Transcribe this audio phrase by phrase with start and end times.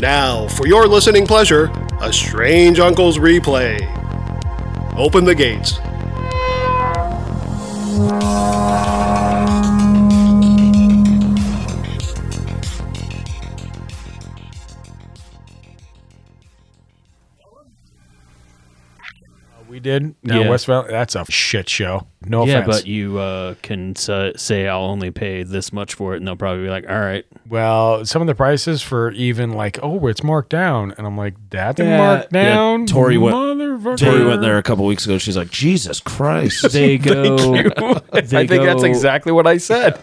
[0.00, 1.70] Now, for your listening pleasure,
[2.02, 3.80] a Strange Uncles replay.
[4.94, 5.78] Open the gates.
[19.86, 20.14] Did.
[20.22, 20.50] Now Yeah.
[20.50, 20.88] West Valley.
[20.90, 22.06] That's a shit show.
[22.28, 22.78] No yeah, offense.
[22.82, 24.10] but you uh, can s-
[24.42, 27.24] say I'll only pay this much for it, and they'll probably be like, "All right."
[27.48, 31.34] well, some of the prices for even like, oh, it's marked down, and I'm like,
[31.50, 31.96] that's Yeah.
[31.98, 32.86] marked Yeah, down.
[32.86, 33.98] Tori went- motherfucker.
[33.98, 35.18] Tori went there a couple weeks ago.
[35.18, 36.72] She's like, Jesus Christ.
[36.72, 37.36] They go.
[38.12, 39.98] I they think that's go- exactly what I said.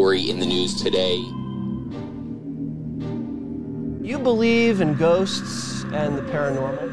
[0.00, 1.16] Story in the news today.
[4.10, 6.86] You believe in ghosts and the paranormal?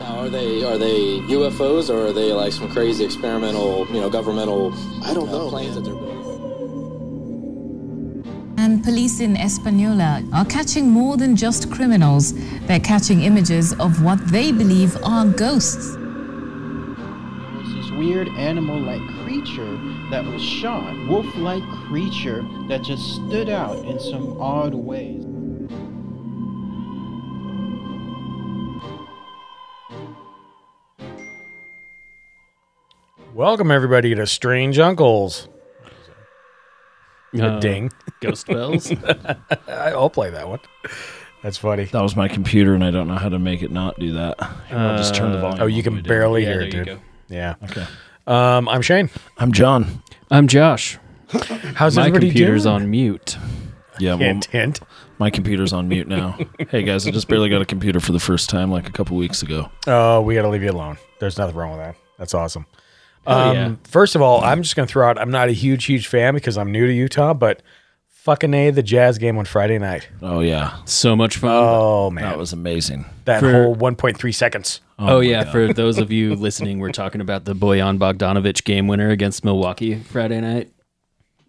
[0.00, 4.10] Now, are they are they UFOs or are they like some crazy experimental, you know,
[4.10, 4.74] governmental?
[5.04, 6.16] I don't know planes that they're building.
[8.58, 12.34] And police in Española are catching more than just criminals.
[12.66, 15.96] They're catching images of what they believe are ghosts.
[17.96, 19.78] Was this weird animal like creature
[20.10, 25.24] that was shot, wolf like creature that just stood out in some odd ways.
[33.34, 35.48] Welcome everybody to Strange Uncles.
[37.38, 37.92] uh, Ding.
[38.20, 38.90] Ghost bells.
[38.92, 39.36] I-
[39.68, 40.60] I'll play that one.
[41.42, 41.84] That's funny.
[41.84, 44.36] That was my computer, and I don't know how to make it not do that.
[44.70, 45.62] I'll just turn the volume.
[45.62, 45.82] Oh, you on.
[45.82, 47.00] can barely yeah, hear it, you dude.
[47.28, 47.34] Go.
[47.34, 47.54] Yeah.
[47.64, 47.86] Okay.
[48.26, 49.10] Um, I'm Shane.
[49.38, 50.02] I'm John.
[50.30, 50.98] I'm Josh.
[51.74, 52.74] How's My everybody computer's doing?
[52.74, 53.36] on mute.
[53.98, 54.80] Yeah, well, Hint, hint.
[55.18, 56.38] my computer's on mute now.
[56.70, 59.16] hey guys, I just barely got a computer for the first time like a couple
[59.16, 59.70] weeks ago.
[59.86, 60.98] Oh, we got to leave you alone.
[61.18, 61.96] There's nothing wrong with that.
[62.18, 62.66] That's awesome.
[63.26, 63.74] Hell Um, yeah.
[63.84, 66.34] First of all, I'm just going to throw out I'm not a huge, huge fan
[66.34, 67.62] because I'm new to Utah, but
[68.08, 70.08] fucking A, the Jazz game on Friday night.
[70.20, 71.50] Oh yeah, So much fun.
[71.52, 72.24] Oh, man.
[72.24, 73.06] that was amazing.
[73.24, 74.80] that for- whole 1.3 seconds.
[74.98, 79.10] Oh, yeah, for those of you listening, we're talking about the Bojan Bogdanović game winner
[79.10, 80.70] against Milwaukee Friday night.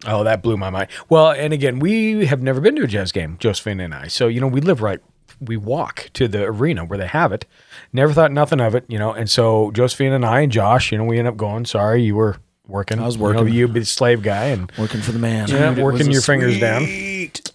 [0.06, 0.90] Oh, that blew my mind.
[1.08, 4.08] Well, and again, we have never been to a Jazz game, Josephine and I.
[4.08, 5.00] So, you know, we live right,
[5.40, 7.46] we walk to the arena where they have it.
[7.92, 9.12] Never thought nothing of it, you know.
[9.12, 11.64] And so Josephine and I and Josh, you know, we end up going.
[11.64, 12.36] Sorry, you were
[12.66, 13.00] working.
[13.00, 13.54] I was You, know, working.
[13.54, 15.48] you be the slave guy and Working for the man.
[15.48, 16.86] yeah, Dude, working your fingers down.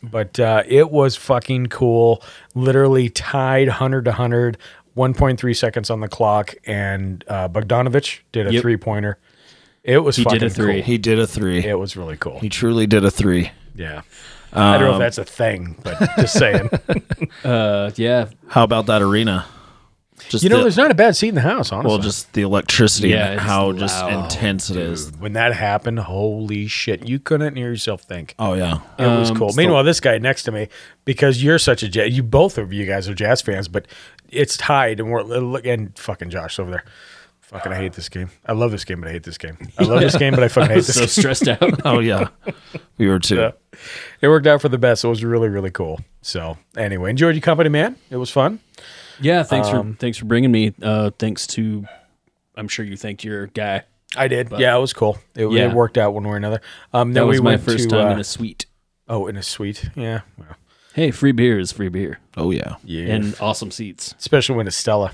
[0.01, 2.21] But uh, it was fucking cool.
[2.55, 4.57] Literally tied 100 to 100,
[4.95, 6.53] 1.3 seconds on the clock.
[6.65, 8.61] And uh, Bogdanović did a Yep.
[8.61, 9.17] three pointer.
[9.83, 10.81] It was He did a three.
[10.81, 11.59] He did a three.
[11.65, 12.39] It was really cool.
[12.39, 13.51] He truly did a three.
[13.75, 14.01] Yeah.
[14.55, 16.69] I don't know if that's a thing, but just saying.
[17.43, 18.27] Uh, yeah.
[18.47, 19.45] How about that arena?
[20.29, 21.89] Just you know, the, there's not a bad seat in the house, honestly.
[21.89, 24.23] well, just the electricity Yeah, and it's how just loud.
[24.25, 25.11] intense it is.
[25.19, 28.35] when that happened, holy shit, you couldn't hear yourself think.
[28.39, 28.79] Oh yeah.
[28.99, 29.51] It was Um, cool.
[29.55, 30.69] Meanwhile, this guy next to me,
[31.03, 33.87] because you're such a jazz, you both of you guys are jazz fans, but
[34.33, 36.83] it's tied, and we're look and fucking Josh over there.
[37.41, 38.29] Fucking, I hate this game.
[38.47, 39.57] I love this game, but I hate this game.
[39.77, 41.07] I love this game, but I fucking hate this So game.
[41.09, 41.81] stressed out.
[41.85, 42.29] Oh yeah.
[42.97, 43.35] We were too.
[43.35, 43.51] Yeah.
[44.21, 45.03] It worked out for the best.
[45.03, 45.99] It was really, really cool.
[46.21, 47.95] So, anyway, enjoyed your company, man.
[48.09, 48.59] It was fun.
[49.19, 50.73] Yeah, thanks Um, for thanks for bringing me.
[50.81, 51.85] Uh, thanks to,
[52.55, 53.83] I'm sure you thanked your guy.
[54.15, 54.51] I did.
[54.57, 55.17] yeah, it was cool.
[55.35, 55.69] It, Yeah.
[55.69, 56.61] it worked out one way or another.
[56.93, 58.65] Um, That then was we my went first to, time uh, in a suite.
[59.07, 59.89] oh, in a suite.
[59.95, 60.21] Yeah.
[60.37, 60.47] Well,
[60.93, 62.75] Hey, free beer is free beer Oh yeah.
[62.83, 63.13] yeah.
[63.13, 64.13] and awesome seats.
[64.19, 65.11] especially when it's Stella.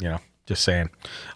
[0.00, 0.90] You know, just saying.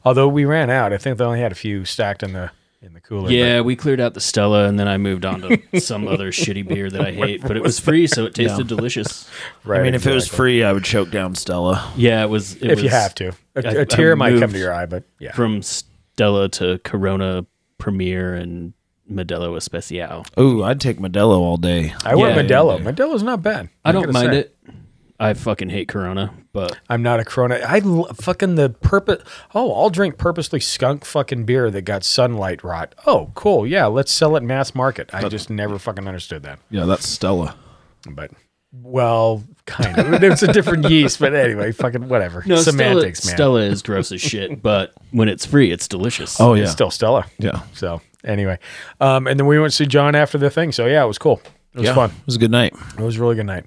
[0.04, 2.50] Although we ran out, I think they only had a few stacked in the
[2.82, 3.30] in the cooler.
[3.30, 6.66] Yeah, we cleared out the Stella, and then I moved on to some other shitty
[6.66, 9.28] beer that I hate, but it was free, so it tasted delicious.
[9.64, 11.92] right, I mean, if it was free, I would choke down Stella.
[11.96, 12.56] Yeah, it was.
[12.56, 14.86] It if you have to, a, I- a tear I might come to your eye,
[14.86, 17.44] but yeah, from Stella to Corona
[17.78, 18.72] Premier and
[19.10, 20.24] Modelo Especial.
[20.38, 21.94] Ooh, I'd take Modelo all day.
[22.04, 22.78] I went yeah, Modelo.
[22.78, 22.90] yeah.
[22.90, 23.68] Modelo's not bad.
[23.84, 24.38] I I'm don't gonna mind say.
[24.40, 24.56] it.
[25.18, 27.56] I fucking hate Corona, but I'm not a Corona.
[27.56, 29.22] I l- fucking the purpose.
[29.54, 32.94] Oh, I'll drink purposely skunk fucking beer that got sunlight rot.
[33.06, 33.66] Oh, cool.
[33.66, 35.10] Yeah, let's sell it mass market.
[35.12, 36.58] I just never fucking understood that.
[36.70, 37.54] Yeah, that's Stella.
[38.10, 38.30] But
[38.72, 40.22] well, kind of.
[40.22, 42.42] it's a different yeast, but anyway, fucking whatever.
[42.46, 43.36] no, Semantics, Stella, man.
[43.36, 46.40] Stella is gross as shit, but when it's free, it's delicious.
[46.40, 46.62] Oh yeah.
[46.62, 47.26] It's still Stella.
[47.38, 47.60] yeah.
[47.74, 48.58] So anyway,
[49.00, 50.72] um, and then we went to see John after the thing.
[50.72, 51.40] So yeah, it was cool.
[51.74, 51.94] It was yeah.
[51.94, 52.10] fun.
[52.10, 52.74] It was a good night.
[52.98, 53.66] It was a really good night.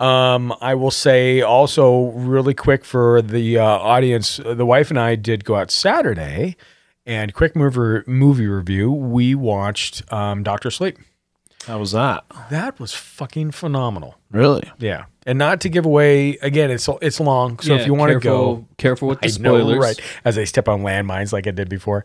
[0.00, 4.98] Um, I will say also really quick for the uh, audience, uh, the wife and
[4.98, 6.56] I did go out Saturday,
[7.04, 8.92] and quick movie movie review.
[8.92, 10.98] We watched um, Doctor Sleep.
[11.66, 12.24] How was that?
[12.50, 14.16] That was fucking phenomenal.
[14.30, 14.70] Really?
[14.78, 16.70] Yeah, and not to give away again.
[16.70, 19.58] It's it's long, so Yeah, if you want to go, careful with the I know,
[19.58, 19.78] spoilers.
[19.78, 20.00] right?
[20.24, 22.04] As I step on landmines like I did before.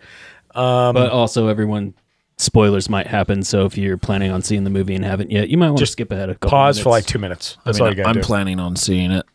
[0.56, 1.94] Um, but also everyone
[2.38, 3.44] spoilers might happen.
[3.44, 5.82] So if you're planning on seeing the movie and haven't yet, you might want to
[5.84, 7.58] Just skip ahead a couple pause for like two minutes.
[7.60, 8.26] I That's mean, all you got I'm to do.
[8.26, 9.26] planning on seeing it.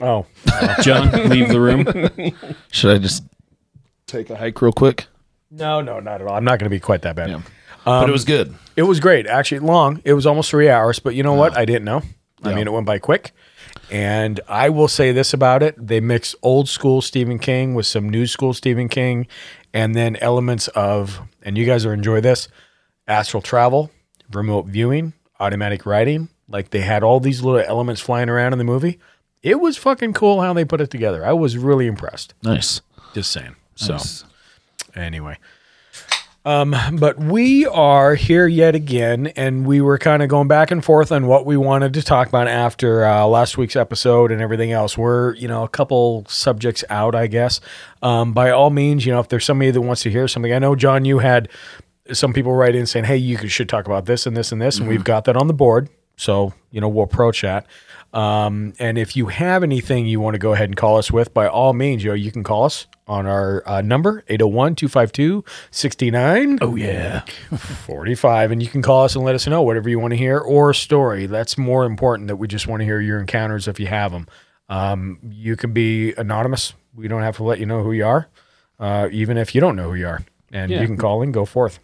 [0.00, 0.26] oh,
[0.82, 1.84] John, leave the room.
[2.70, 3.24] Should I just
[4.06, 5.06] take a hike real quick?
[5.50, 6.34] no, no, not at all.
[6.34, 7.30] I'm not going to be quite that bad.
[7.30, 7.40] Yeah.
[7.84, 8.54] but it was good.
[8.76, 9.26] It was great.
[9.26, 10.00] Actually, long.
[10.04, 11.56] It was almost three hours, but you know what?
[11.56, 12.02] I didn't know.
[12.44, 12.54] I Yeah.
[12.56, 13.32] mean, it went by quick.
[13.90, 18.08] And I will say this about it: they mix old school Stephen King with some
[18.10, 19.26] new school Stephen King,
[19.72, 22.48] and then elements of, and you guys will enjoy this:
[23.06, 23.90] astral travel,
[24.32, 26.28] remote viewing, automatic writing.
[26.48, 28.98] Like they had all these little elements flying around in the movie.
[29.42, 31.24] It was fucking cool how they put it together.
[31.24, 32.34] I was really impressed.
[32.42, 32.80] Nice.
[33.14, 33.54] Just saying.
[33.76, 34.24] So Nice.
[34.96, 35.36] anyway.
[36.48, 40.82] Um, but we are here yet again, and we were kind of going back and
[40.82, 44.72] forth on what we wanted to talk about after uh, last week's episode and everything
[44.72, 44.96] else.
[44.96, 47.60] We're, you know, a couple subjects out, I guess.
[48.00, 50.58] Um, by all means, you know, if there's somebody that wants to hear something, I
[50.58, 51.50] know, John, you had
[52.14, 54.78] some people write in saying, hey, you should talk about this and this and this,
[54.78, 55.90] and we've got that on the board.
[56.16, 57.66] So, you know, we'll approach that.
[58.12, 61.34] Um, and if you have anything you want to go ahead and call us with,
[61.34, 65.44] by all means, you know, you can call us on our uh, number 801 252
[65.70, 66.58] 69.
[66.62, 67.20] Oh, yeah.
[67.86, 68.50] 45.
[68.50, 70.70] And you can call us and let us know whatever you want to hear or
[70.70, 71.26] a story.
[71.26, 74.26] That's more important that we just want to hear your encounters if you have them.
[74.68, 76.74] Um, you can be anonymous.
[76.94, 78.28] We don't have to let you know who you are,
[78.80, 80.22] uh, even if you don't know who you are.
[80.52, 80.80] And Yeah.
[80.80, 81.78] you can call and go forth.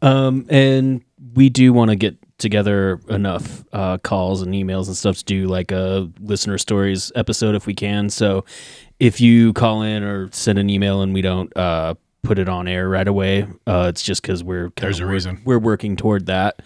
[0.00, 1.02] Um, and
[1.34, 5.46] we do want to get together enough uh, calls and emails and stuff to do
[5.46, 8.10] like a listener stories episode if we can.
[8.10, 8.44] So
[9.00, 12.68] if you call in or send an email and we don't uh, put it on
[12.68, 15.40] air right away, uh, it's just because we're There's a wor- reason.
[15.44, 16.60] we're working toward that.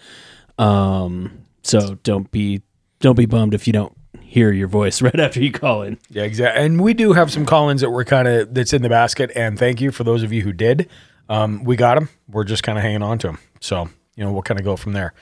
[0.57, 2.61] Um, so don't be
[2.99, 5.97] don't be bummed if you don't hear your voice right after you call in.
[6.09, 6.63] Yeah, exactly.
[6.65, 9.31] And we do have some call-ins that were kind of that's in the basket.
[9.35, 10.89] And thank you for those of you who did.
[11.29, 12.09] Um, we got them.
[12.29, 13.39] We're just kind of hanging on to them.
[13.59, 15.13] So you know we'll kind of go from there.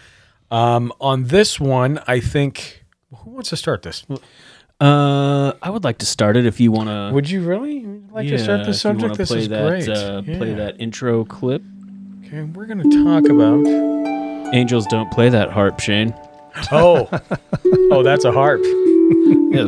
[0.55, 4.05] Um, on this one, I think who wants to start this?
[4.79, 7.11] Uh, I would like to start it if you want to.
[7.13, 9.17] Would you really like to start the subject?
[9.17, 9.89] This play is that, great.
[9.89, 11.61] Uh, Play that intro clip.
[12.25, 13.65] Okay, we're gonna talk about.
[14.55, 16.13] Angels don't play that harp, Shane.
[16.71, 17.09] Oh,
[17.91, 18.61] oh, that's a harp.
[18.63, 19.67] Yeah,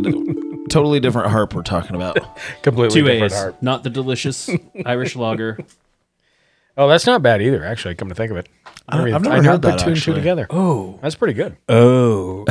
[0.69, 2.17] totally different harp we're talking about.
[2.61, 3.61] Completely Two different A's, harp.
[3.61, 4.49] not the delicious
[4.85, 5.57] Irish lager.
[6.77, 7.63] Oh, that's not bad either.
[7.65, 8.47] Actually, come to think of it,
[8.87, 10.15] I- never- I've never I never heard put that, two and two actually.
[10.15, 10.47] together.
[10.49, 11.57] Oh, That's pretty good.
[11.69, 12.45] oh,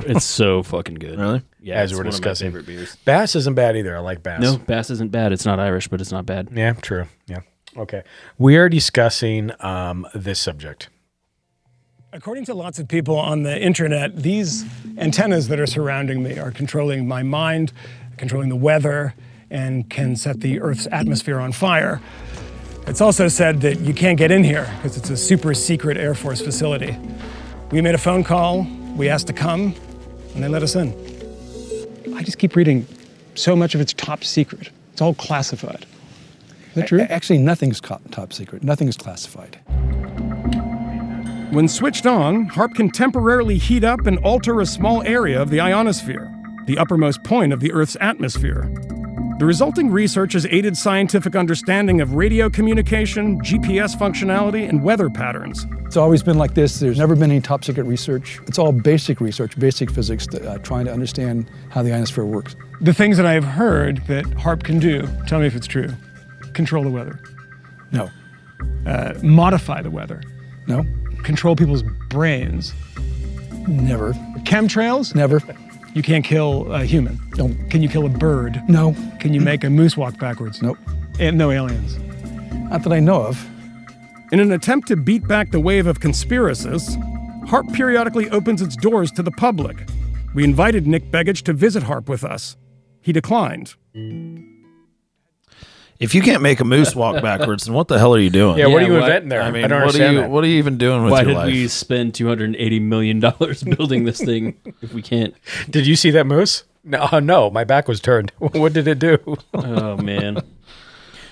[0.00, 1.18] it's so fucking good.
[1.18, 1.42] Really?
[1.60, 2.48] Yeah, As it's we're one discussing.
[2.48, 2.96] of my favorite beers.
[3.04, 3.96] Bass isn't bad either.
[3.96, 4.40] I like bass.
[4.40, 5.32] No, Bass isn't bad.
[5.32, 6.48] It's not Irish, but it's not bad.
[6.54, 7.06] Yeah, true.
[7.26, 7.40] Yeah.
[7.76, 8.02] Okay.
[8.38, 10.88] We are discussing um, this subject.
[12.12, 14.64] According to lots of people on the internet, these
[14.96, 17.72] antennas that are surrounding me are controlling my mind,
[18.16, 19.14] controlling the weather,
[19.50, 22.00] and can set the Earth's atmosphere on fire.
[22.86, 26.14] It's also said that you can't get in here because it's a super secret Air
[26.14, 26.96] Force facility.
[27.72, 28.66] We made a phone call,
[28.96, 29.74] we asked to come,
[30.34, 30.94] and they let us in.
[32.14, 32.86] I just keep reading
[33.34, 34.70] so much of it's top secret.
[34.92, 35.84] It's all classified.
[36.68, 37.00] Is that true?
[37.00, 38.62] Actually, nothing's co- top secret.
[38.62, 39.58] Nothing is classified.
[41.50, 45.60] When switched on, HAARP can temporarily heat up and alter a small area of the
[45.60, 46.32] ionosphere,
[46.66, 48.70] the uppermost point of the Earth's atmosphere.
[49.38, 55.66] The resulting research has aided scientific understanding of radio communication, GPS functionality, and weather patterns.
[55.84, 56.80] It's always been like this.
[56.80, 58.40] There's never been any top secret research.
[58.46, 62.56] It's all basic research, basic physics, uh, trying to understand how the ionosphere works.
[62.80, 65.88] The things that I have heard that HAARP can do, tell me if it's true.
[66.54, 67.20] Control the weather,
[67.92, 68.08] No,
[68.86, 70.22] uh, modify the weather,
[70.66, 70.82] no,
[71.24, 72.72] control people's brains.
[73.68, 74.14] never,
[74.44, 75.14] Chemtrails?
[75.14, 75.40] never,
[75.96, 77.18] You can't kill a human.
[77.38, 78.62] no, Can you kill a bird?
[78.68, 80.60] no, Can you make a moose walk backwards?
[80.60, 80.76] nope.
[81.18, 81.96] And no aliens.
[82.70, 83.42] Not that I know of.
[84.30, 86.96] In an attempt to beat back the wave of conspiracists,
[87.48, 89.88] HAARP periodically opens its doors to the public.
[90.34, 92.58] We invited Nick Begich to visit HAARP with us.
[93.00, 93.74] He declined.
[95.98, 98.58] If you can't make a moose walk backwards, then what the hell are you doing?
[98.58, 99.42] Yeah, what are you why- inventing there?
[99.42, 100.30] I mean, don't what are understand you that.
[100.30, 101.46] what are you even doing with Why your did life?
[101.46, 105.34] we spend two hundred and eighty million dollars building this thing if we can't?
[105.70, 106.64] Did you see that moose?
[106.84, 108.30] No, uh, no, my back was turned.
[108.38, 109.18] what did it do?
[109.54, 110.38] Oh man.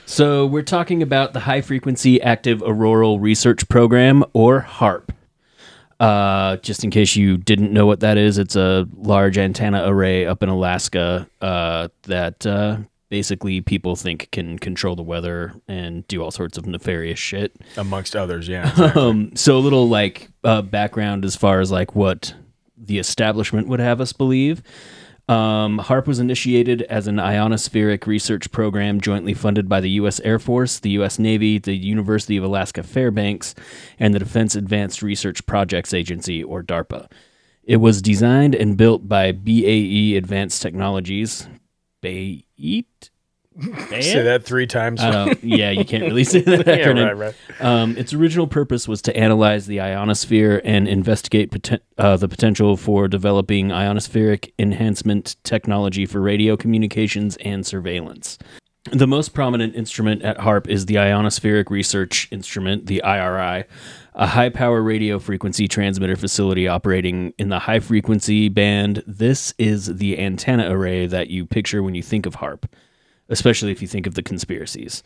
[0.06, 5.09] So we're talking about the High Frequency Active Auroral Research Program, or HAARP.
[6.00, 10.26] Uh, just in case you didn't know what that is, it's a large antenna array
[10.26, 12.78] up in Alaska uh, that uh,
[13.14, 17.54] basically people think can control the weather and do all sorts of nefarious shit.
[17.76, 18.68] Amongst others, yeah.
[18.71, 19.00] exactly.
[19.00, 22.35] Um, so a little like uh, background as far as like what
[22.76, 24.64] the establishment would have us believe.
[25.28, 30.18] Um, HAARP was initiated as an ionospheric research program jointly funded by the U.S.
[30.25, 31.16] Air Force, the U.S.
[31.16, 33.54] Navy, the University of Alaska Fairbanks,
[33.97, 37.09] and the Defense Advanced Research Projects Agency, or DARPA.
[37.62, 41.49] It was designed and built by BAE Advanced Technologies.
[42.04, 42.84] BAE?
[44.00, 45.00] Say that three times.
[45.00, 47.04] Don't, yeah, you can't really say that Yeah, acronym.
[47.16, 47.34] right, right.
[47.61, 52.76] Um, its original purpose was to analyze the ionosphere and investigate poten- uh, the potential
[52.76, 58.38] for developing ionospheric enhancement technology for radio communications and surveillance.
[58.90, 63.64] The most prominent instrument at HAARP is the Ionospheric Research Instrument, the IRI,
[64.14, 69.02] a high power radio frequency transmitter facility operating in the high frequency band.
[69.06, 72.64] This is the antenna array that you picture when you think of HAARP,
[73.28, 75.02] especially if you think of the conspiracies.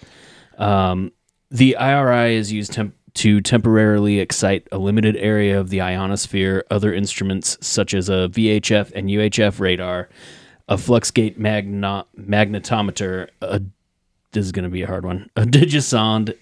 [0.59, 1.13] Um,
[1.51, 6.65] the IRI is used temp- to temporarily excite a limited area of the ionosphere.
[6.71, 10.11] Other instruments, such as a VHF and UHF radar,
[10.69, 13.63] a fluxgate magnetometer, a,
[14.33, 16.37] this is going to be a hard one, a digisonde,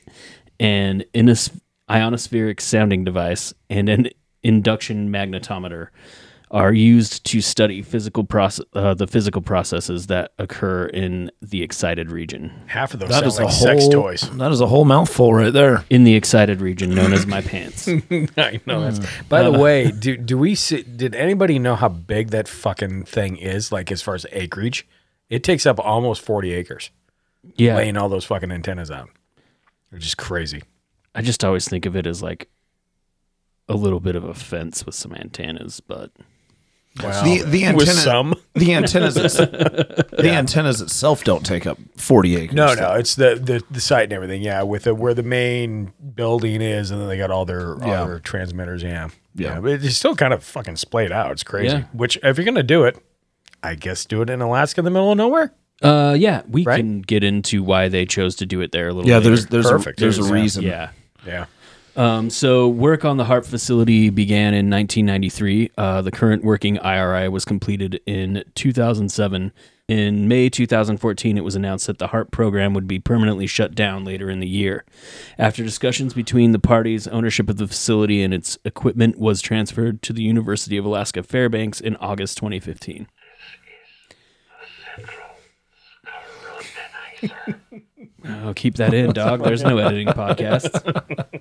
[0.59, 1.57] an inos-
[1.89, 4.09] ionospheric sounding device, and an
[4.43, 5.89] induction magnetometer
[6.53, 12.09] are used to study physical process, uh, the physical processes that occur in the excited
[12.13, 12.53] region.
[12.67, 14.21] Half of those That sound is a like sex whole- toys.
[14.39, 15.85] That is a whole mouthful right there.
[15.91, 17.89] In the excited region known as my pants.
[18.37, 19.01] I know that's.
[19.29, 20.83] By the way, do do we see?
[20.83, 23.73] Did anybody know how big that fucking thing is?
[23.73, 24.87] Like as far as acreage,
[25.29, 26.91] it takes up almost forty acres.
[27.57, 27.77] Yeah.
[27.77, 29.09] laying all those fucking antennas out,
[29.91, 30.63] which is crazy.
[31.17, 32.49] I just always think of it as like
[33.69, 36.11] a little bit of a fence with some antennas, but
[37.03, 37.25] Wow.
[37.25, 38.37] the the With some.
[38.55, 42.55] the antennas, it's- the antennas itself don't take up forty acres.
[42.55, 44.41] No, no, it's the, the the site and everything.
[44.43, 47.87] Yeah, with the, where the main building is, and then they got all their all
[47.89, 48.05] Yeah.
[48.07, 48.83] their transmitters.
[48.83, 49.61] Yeah, Yeah.
[49.61, 51.33] but it's still kind of fucking splayed out.
[51.33, 51.77] It's crazy.
[51.77, 51.85] Yeah.
[51.93, 52.97] Which, if you're gonna do it,
[53.63, 55.53] I guess do it in Alaska, in the middle of nowhere.
[55.83, 56.79] uh, yeah, we Right?
[56.79, 59.07] can get into why they chose to do it there a little.
[59.11, 59.29] Yeah, later.
[59.29, 60.01] there's there's Perfect.
[60.01, 60.31] a, there's a Yeah.
[60.33, 60.63] reason.
[60.63, 60.89] yeah.
[61.27, 61.47] Yeah.
[61.97, 65.71] Um, so work on the HAARP facility began in 1993.
[65.79, 69.53] Uh, the current working IRI was completed in 2007.
[69.89, 74.05] In May 2014, it was announced that the HAARP program would be permanently shut down
[74.05, 74.85] later in the year.
[75.39, 80.13] After discussions between the parties, ownership of the facility and its equipment was transferred to
[80.13, 83.07] the University of Alaska Fairbanks in August 2015.
[88.45, 89.43] Oh, keep that in, dog.
[89.45, 91.41] There's no editing podcasts.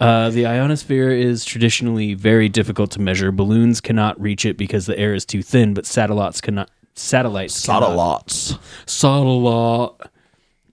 [0.00, 3.32] Uh, the ionosphere is traditionally very difficult to measure.
[3.32, 6.70] Balloons cannot reach it because the air is too thin, but satellites cannot.
[6.94, 7.66] Satellites.
[7.66, 8.58] cannot- Satellites.
[8.86, 10.00] Satellite.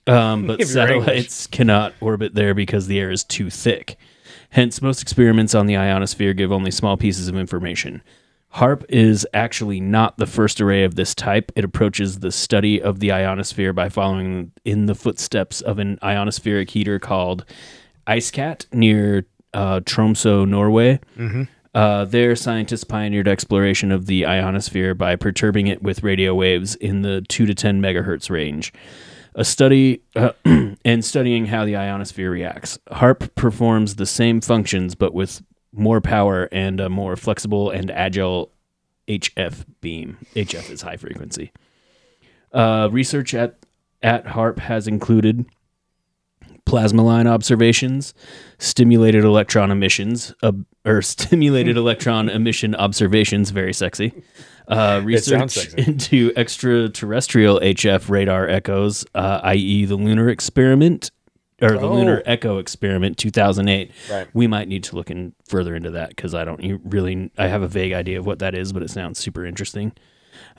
[0.05, 0.73] Um, but Give English.
[0.73, 3.97] satellites cannot orbit there because the air is too thick.
[4.51, 8.03] Hence, most experiments on the ionosphere give only small pieces of information.
[8.55, 11.51] HAARP is actually not the first array of this type.
[11.57, 16.69] It approaches the study of the ionosphere by following in the footsteps of an ionospheric
[16.69, 17.43] heater called
[18.07, 21.01] EISCAT near uh, Tromsø, Norway.
[21.73, 27.01] Uh, there, scientists pioneered exploration of the ionosphere by perturbing it with radio waves in
[27.01, 28.71] the 2 to 10 megahertz range.
[29.35, 30.31] A study uh,
[30.85, 32.79] and studying how the ionosphere reacts.
[32.89, 35.43] HAARP performs the same functions but with
[35.77, 38.51] more power and a more flexible and agile
[39.07, 40.17] HF beam.
[40.35, 41.51] HF is high frequency.
[42.51, 43.57] Uh, research at
[44.01, 45.45] at HAARP has included
[46.65, 48.13] plasma line observations,
[48.57, 50.51] stimulated electron emissions, uh,
[50.85, 54.13] or stimulated electron emission observations, very sexy.
[54.67, 55.81] Uh, research sexy.
[55.81, 61.11] into extraterrestrial HF radar echoes, uh, i.e., the lunar experiment
[61.61, 61.93] or the Oh.
[61.93, 64.27] lunar echo experiment 2008 Right.
[64.33, 67.47] we might need to look in further into that because i don't you really i
[67.47, 69.93] have a vague idea of what that is but it sounds super interesting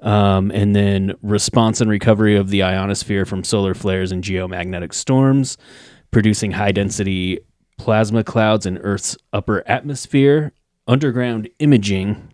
[0.02, 5.58] um, and then response and recovery of the ionosphere from solar flares and geomagnetic storms,
[6.10, 7.40] producing high density
[7.76, 10.52] plasma clouds in Earth's upper atmosphere,
[10.88, 12.32] underground imaging,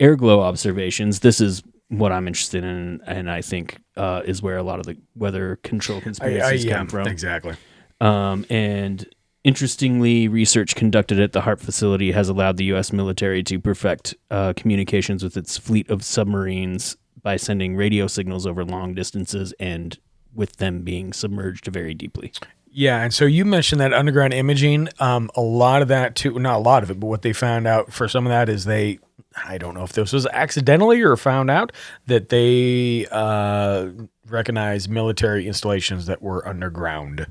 [0.00, 1.20] air glow observations.
[1.20, 4.86] This is what I'm interested in, and I think uh, is where a lot of
[4.86, 7.06] the weather control I, I, conspiracies yeah, come from.
[7.06, 7.56] exactly.
[8.00, 9.06] Um, and
[9.44, 12.92] interestingly, research conducted at the HAARP facility has allowed the U.S.
[12.92, 18.64] military to perfect uh, communications with its fleet of submarines by sending radio signals over
[18.64, 19.98] long distances and
[20.32, 22.32] with them being submerged very deeply.
[22.72, 24.88] Yeah, and so you mentioned that underground imaging.
[25.00, 27.66] Um, a lot of that too, not a lot of it, but what they found
[27.66, 29.00] out for some of that is they,
[29.46, 31.72] I don't know if this was accidentally or found out
[32.06, 33.88] that they uh,
[34.28, 37.26] recognize military installations that were underground,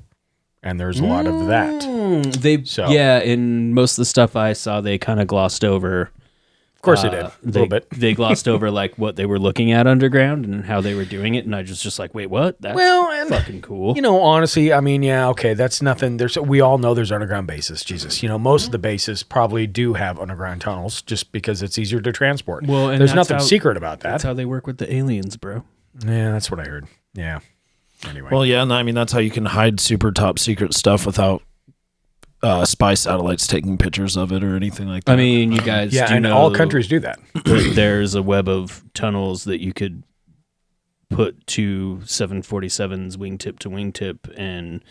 [0.61, 1.83] and there's a lot of that.
[1.83, 5.63] Mm, they So- yeah, in most of the stuff I saw, they kind of glossed
[5.63, 6.11] over.
[6.79, 7.87] Of course, they did a uh, they, little bit.
[7.99, 11.35] They glossed over like what they were looking at underground and how they were doing
[11.35, 12.61] it, and I was just like, wait, what?
[12.61, 13.97] That's Well, and- fucking cool.
[13.97, 16.15] You know, honestly, I mean, yeah, okay, that's nothing.
[16.15, 17.83] There's we all know there's underground bases.
[17.83, 21.77] Jesus, you know, most of the bases probably do have underground tunnels just because it's
[21.77, 22.65] easier to transport.
[22.65, 24.11] Well, and there's nothing how- secret about that.
[24.11, 25.65] That's how they work with the aliens, bro.
[26.05, 26.87] yeah, that's what I heard.
[27.13, 27.39] Yeah.
[28.07, 31.05] Anyway, Well, yeah, and I mean that's how you can hide super top secret stuff
[31.05, 31.41] without
[32.41, 35.13] uh, spy satellites taking pictures of it or anything like that.
[35.13, 37.19] I mean, you guys, yeah, do and know all countries do that.
[37.33, 40.03] that there's a web of tunnels that you could
[41.09, 44.83] put two 747s wingtip to wingtip and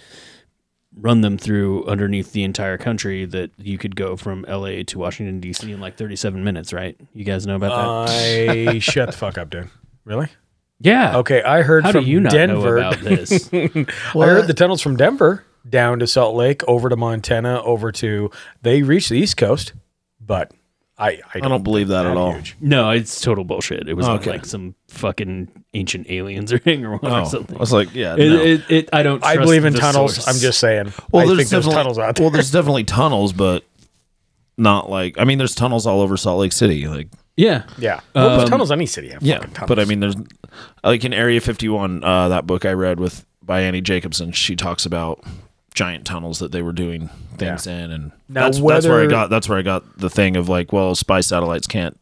[0.96, 5.40] run them through underneath the entire country that you could go from LA to Washington
[5.40, 6.98] DC in like 37 minutes, right?
[7.14, 8.68] You guys know about that?
[8.68, 9.70] I shut the fuck up, dude.
[10.04, 10.28] Really?
[10.80, 11.18] yeah.
[11.18, 13.48] Okay, I heard How do from you not know Denver about this?
[13.52, 13.66] I
[14.14, 18.30] heard the tunnels from Denver down to Salt Lake, over to Montana, over to
[18.62, 19.72] they reach the East Coast,
[20.20, 20.52] but
[20.98, 22.32] I I, I don't believe that at all.
[22.32, 22.56] huge.
[22.60, 23.88] No, it's total bullshit.
[23.88, 24.30] It was Okay.
[24.32, 27.56] like some fucking ancient aliens or thing or, Oh, or something.
[27.56, 28.40] I was like, yeah, It, no.
[28.40, 29.24] it, it, I don't.
[29.24, 30.16] I believe in the tunnels.
[30.16, 30.28] source.
[30.28, 30.92] I'm just saying.
[31.12, 32.24] well, I there's think there's definitely tunnels out there.
[32.24, 33.64] well, there's definitely tunnels, but
[34.56, 37.62] not like I mean, there's tunnels all over Salt Lake City, like yeah.
[37.78, 38.00] yeah.
[38.16, 39.10] Well, there's Um, tunnels in any city.
[39.10, 39.38] Have yeah.
[39.38, 39.68] tunnels.
[39.68, 40.16] But I mean, there's
[40.82, 44.32] like in Area 51, uh, that book I read with by Annie Jacobson.
[44.32, 45.22] She talks about
[45.74, 49.30] giant tunnels that they were doing things in, and Now, that's, that's where I got
[49.30, 51.98] that's where I got the thing of like, well, spy satellites can't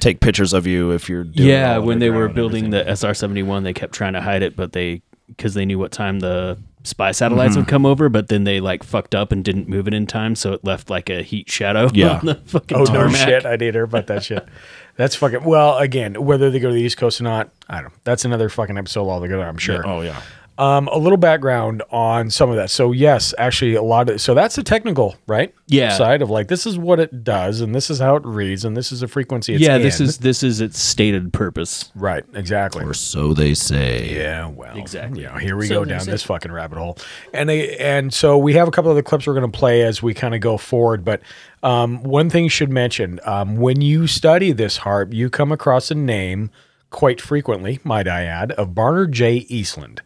[0.00, 2.84] take pictures of you if you're doing Yeah, all when they were building the.
[2.86, 5.92] SR seventy one, they kept trying to hide it, but they because they knew what
[5.92, 7.68] time the spy satellites would mhm.
[7.68, 10.52] come over, but then they like fucked up and didn't move it in time, so
[10.52, 11.90] it left like a heat shadow.
[11.96, 12.18] Yeah.
[12.18, 13.46] on the fucking Oh no shit!
[13.46, 14.46] I did hear about that shit.
[14.96, 15.44] That's fucking.
[15.44, 17.92] Well, again, whether they go to the East Coast or not, I don't.
[18.04, 19.44] That's another fucking episode all altogether.
[19.44, 19.86] I'm sure.
[19.86, 20.20] Oh yeah.
[20.58, 22.70] Um, a little background on some of that.
[22.70, 25.54] So yes, actually, a lot of so that's the technical right.
[25.66, 25.90] Yeah.
[25.96, 28.74] Side of like this is what it does, and this is how it reads, and
[28.74, 29.52] this is a frequency.
[29.52, 30.06] It's yeah, this in.
[30.06, 31.92] is this is its stated purpose.
[31.94, 32.24] right.
[32.32, 32.84] Exactly.
[32.84, 34.14] Or so they say.
[34.14, 35.22] Yeah, well, Exactly.
[35.22, 36.12] You know, here we So go down say.
[36.12, 36.96] this fucking rabbit hole,
[37.34, 39.82] and they, and so we have a couple of the clips we're going to play
[39.82, 41.04] as we kind of go forward.
[41.04, 41.20] But
[41.62, 45.90] um, one thing you should mention: um, when you study this HAARP, you come across
[45.90, 46.50] a name
[46.88, 49.44] quite frequently, might I add, of Bernard J.
[49.50, 49.98] Eastlund.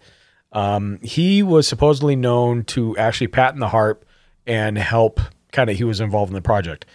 [0.53, 4.03] Um, he was supposedly known to actually patent the HAARP
[4.47, 5.21] and help.
[5.53, 6.87] Kind of, he was involved in the project.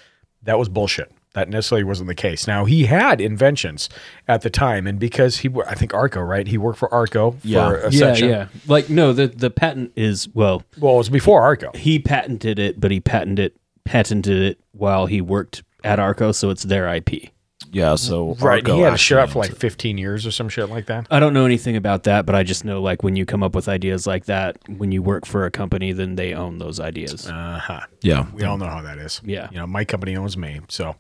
[0.44, 1.12] That was bullshit.
[1.34, 2.48] That necessarily wasn't the case.
[2.48, 3.89] Now he had inventions
[4.26, 6.48] at the time, and because he, I think Arco, right?
[6.48, 7.68] He worked for Arco Yeah.
[7.70, 8.30] for a Yeah, section.
[8.30, 8.48] yeah.
[8.68, 11.72] Like no, the the patent is well, Well, it was before Arco.
[11.76, 16.50] he patented it, but he patented it patented it while he worked at Arco, so
[16.50, 17.30] it's their IP.
[17.76, 17.96] Yeah.
[17.96, 18.66] So Right.
[18.66, 21.08] Arco he had to shut up for like 15 years or some shit like that.
[21.12, 23.54] I don't know anything about that, but I just know like when you come up
[23.54, 27.28] with ideas like that, when you work for a company, then they own those ideas.
[27.28, 27.82] Uh huh.
[28.02, 28.28] Yeah.
[28.34, 29.20] We all know how that is.
[29.26, 29.50] Yeah.
[29.52, 30.96] You know, my company owns me, so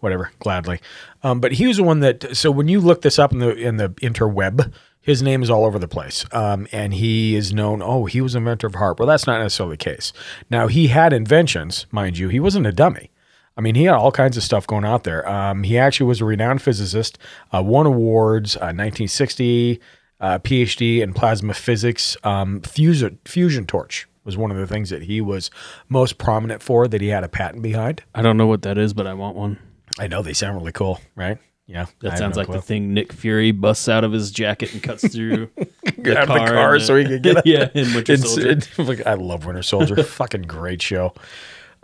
[0.00, 0.80] whatever, gladly.
[1.22, 2.36] Um, but he was the one that.
[2.36, 5.64] So when you look this up in the in the interweb, his name is all
[5.64, 7.82] over the place, um, and he is known.
[7.82, 8.98] Oh, he was inventor of HAARP.
[8.98, 10.12] Well, that's not necessarily the case.
[10.50, 12.28] Now he had inventions, mind you.
[12.30, 13.12] He wasn't a dummy.
[13.56, 15.26] I mean, he had all kinds of stuff going out there.
[15.28, 17.18] Um, he actually was a renowned physicist,
[17.54, 19.80] uh, won awards, uh, 1960,
[20.20, 22.16] uh, PhD in plasma physics.
[22.24, 25.50] Um, fusion, fusion torch was one of the things that he was
[25.88, 28.02] most prominent for that he had a patent behind.
[28.14, 29.58] I don't know what that is, but I want one.
[29.98, 31.38] I know they sound really cool, right?
[31.68, 32.56] Yeah, That have sounds no like clue.
[32.56, 36.34] the thing Nick Fury busts out of his jacket and cuts through the out of
[36.34, 38.50] the car so he could get yeah, in Winter Soldier.
[38.50, 40.00] it- like, I love Winter Soldier.
[40.02, 41.12] Fucking great show.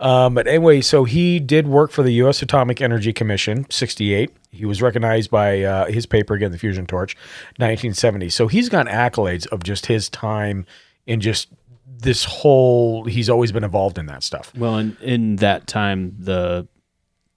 [0.03, 2.41] Um, but anyway, so he did work for the U.S.
[2.41, 4.29] Atomic Energy Commission, 68.
[4.51, 7.15] He was recognized by uh, his paper, again, the Fusion Torch,
[7.55, 8.29] 1970.
[8.29, 10.65] So he's got accolades of just his time
[11.07, 11.47] in just
[11.87, 14.51] this whole, he's always been involved in that stuff.
[14.57, 16.67] Well, in, in that time, the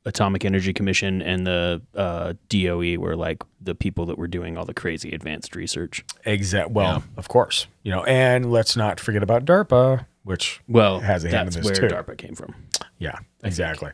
[0.04, 4.64] Atomic Energy Commission and the uh, DOE were like the people that were doing all
[4.64, 6.04] the crazy advanced research.
[6.24, 6.72] Exact.
[6.72, 11.28] Well, of course, you know, and let's not forget about DARPA, which Well, has a
[11.28, 11.94] hand in that's this where too.
[11.94, 12.54] DARPA came from.
[12.98, 13.92] Yeah, exactly.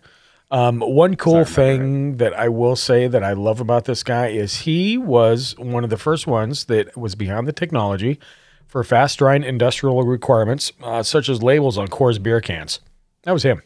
[0.50, 4.60] Um, one cool thing that I will say that I love about this guy is
[4.62, 8.18] he was one of the first ones that was behind the technology
[8.66, 12.80] for fast drying industrial requirements, uh, such as labels on Coors beer cans.
[13.22, 13.62] That was him.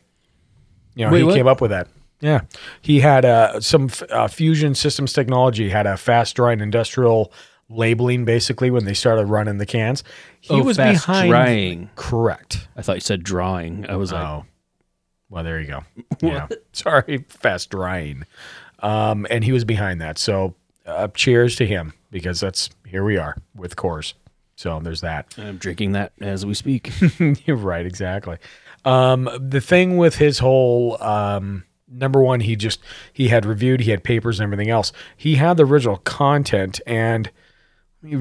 [0.94, 1.34] You know, Wait, he what?
[1.34, 1.88] came up with that.
[2.20, 2.40] Yeah,
[2.80, 5.68] he had uh, some f- uh, fusion systems technology.
[5.68, 7.32] Had a fast drying industrial
[7.68, 10.04] labeling, basically, when they started running the cans.
[10.40, 11.30] He Oh, was behind.
[11.30, 11.90] drying.
[11.96, 12.68] Correct.
[12.76, 13.86] I thought you said drawing.
[13.88, 14.44] I was like, Oh,
[15.30, 15.84] well, there you go.
[16.22, 18.24] Yeah, sorry, fast drying.
[18.80, 20.18] Um, and he was behind that.
[20.18, 20.54] So
[20.86, 24.14] uh, cheers to him because that's here we are with Coors.
[24.54, 25.34] So there's that.
[25.36, 26.90] I'm drinking that as we speak.
[27.46, 28.38] You're right, exactly.
[28.84, 32.80] Um, the thing with his whole um, number one, he just
[33.12, 34.92] he had reviewed, he had papers and everything else.
[35.16, 37.30] He had the original content, and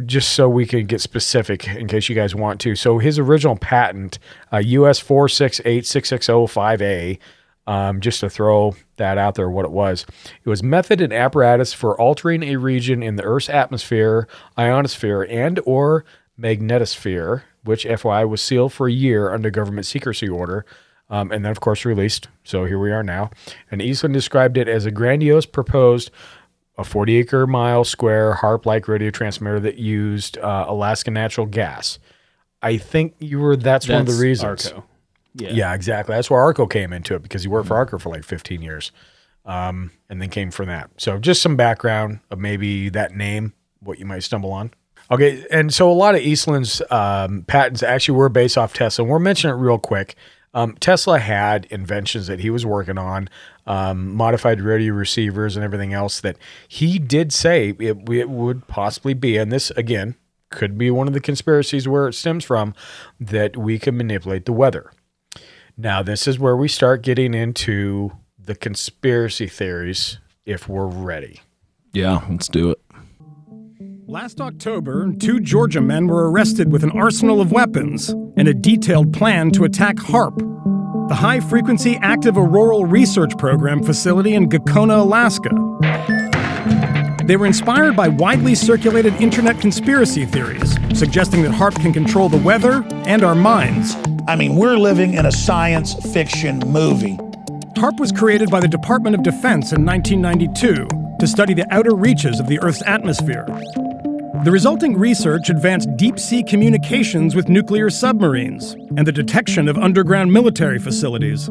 [0.05, 2.75] just so we could get specific in case you guys want to.
[2.75, 4.19] So his original patent,
[4.51, 7.19] uh, US four six eight six six zero five A.
[7.67, 10.05] Um, just to throw that out there, what it was.
[10.43, 15.59] It was method and apparatus for altering a region in the Earth's atmosphere, ionosphere, and
[15.65, 16.05] or
[16.39, 20.63] magnetosphere, which FYI was sealed for a year under government secrecy order,
[21.09, 22.27] um, and then of course released.
[22.43, 23.31] So here we are now.
[23.71, 26.11] And Eastlund described it as a grandiose proposed
[26.77, 31.99] a 40 acre mile square HAARP like radio transmitter that used uh, Alaska natural gas.
[32.61, 34.67] I think you were that's, one of the reasons.
[34.67, 34.85] Arco.
[35.33, 35.51] Yeah.
[35.51, 35.73] Yeah.
[35.73, 36.15] exactly.
[36.15, 38.91] That's where Arco came into it because he worked for Arco for like 15 years.
[39.45, 40.89] Um, and then came from that.
[40.97, 44.71] So just some background of maybe that name, what you might stumble on.
[45.11, 49.03] Okay, and so a lot of Eastlund's um, patents actually were based off Tesla.
[49.03, 50.15] And we'll mention it real quick.
[50.55, 53.29] Um, Tesla had inventions that he was working on,
[53.65, 59.13] um, modified radio receivers and everything else that he did say it, it would possibly
[59.13, 59.37] be.
[59.37, 60.15] And this, again,
[60.49, 62.73] could be one of the conspiracies where it stems from
[63.19, 64.91] that we can manipulate the weather.
[65.77, 71.41] Now, this is where we start getting into the conspiracy theories if we're ready.
[71.91, 72.79] Yeah, let's do it.
[74.07, 79.11] Last October, two Georgia men were arrested with an arsenal of weapons and a detailed
[79.11, 80.39] plan to attack HAARP,
[81.07, 85.51] the High Frequency Active Auroral Research Program facility in Gakona, Alaska.
[87.25, 92.37] They were inspired by widely circulated internet conspiracy theories, suggesting that HAARP can control the
[92.37, 93.95] weather and our minds.
[94.27, 97.17] I mean, we're living in a science fiction movie.
[97.75, 100.87] HAARP was created by the Department of Defense in 1992
[101.19, 103.45] to study the outer reaches of the Earth's atmosphere.
[104.43, 110.31] The resulting research advanced deep sea communications with nuclear submarines and the detection of underground
[110.31, 111.49] military facilities.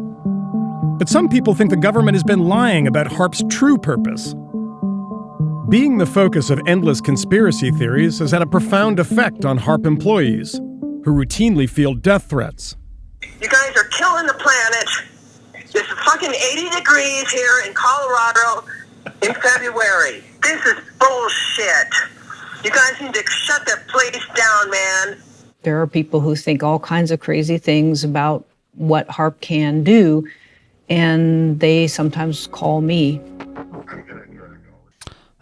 [0.98, 4.34] But some people think the government has been lying about HAARP's true purpose.
[5.68, 10.54] Being the focus of endless conspiracy theories has had a profound effect on HAARP employees,
[11.04, 12.76] who routinely field death threats.
[13.40, 14.88] You guys are killing the planet.
[15.54, 18.66] It's fucking 80 degrees here in Colorado
[19.22, 20.22] in February.
[20.42, 21.94] This is bullshit.
[22.64, 25.22] You guys need to shut that place down, man.
[25.62, 30.26] There are people who think all kinds of crazy things about what HAARP can do,
[30.88, 33.20] and they sometimes call me.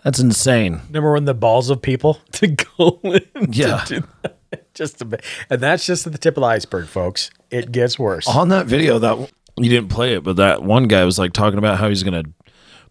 [0.04, 0.80] That's insane.
[0.88, 3.20] Remember when the balls of people to go in?
[3.20, 3.84] to Yeah.
[3.86, 4.38] do that?
[4.74, 5.22] Just a bit.
[5.50, 7.30] And that's just the tip of the iceberg, folks.
[7.50, 8.26] It gets worse.
[8.26, 11.58] On that video, that you didn't play it, but that one guy was like talking
[11.58, 12.24] about how he's gonna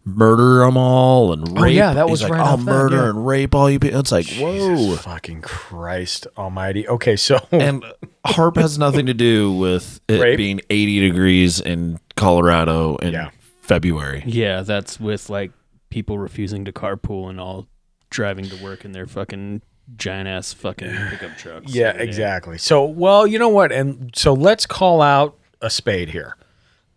[0.04, 1.76] murder them all and Oh, rape.
[1.76, 3.10] yeah, that He's was like, right I'll off that, murder yeah.
[3.10, 4.00] and rape all you people.
[4.00, 4.96] It's like whoa.
[4.98, 6.88] Fucking Christ Almighty.
[6.88, 7.84] Okay, so and
[8.26, 10.38] HAARP has nothing to do with it Rape?
[10.38, 13.30] being 80 degrees in Colorado in
[13.62, 14.24] February.
[14.26, 15.52] Yeah, that's with like
[15.90, 17.68] people refusing to carpool and all
[18.10, 19.62] driving to work in their fucking
[19.98, 21.74] giant ass fucking pickup trucks.
[21.74, 22.08] Yeah, every day.
[22.08, 22.58] exactly.
[22.58, 23.72] So, well, you know what?
[23.72, 26.36] And so let's call out a spade here.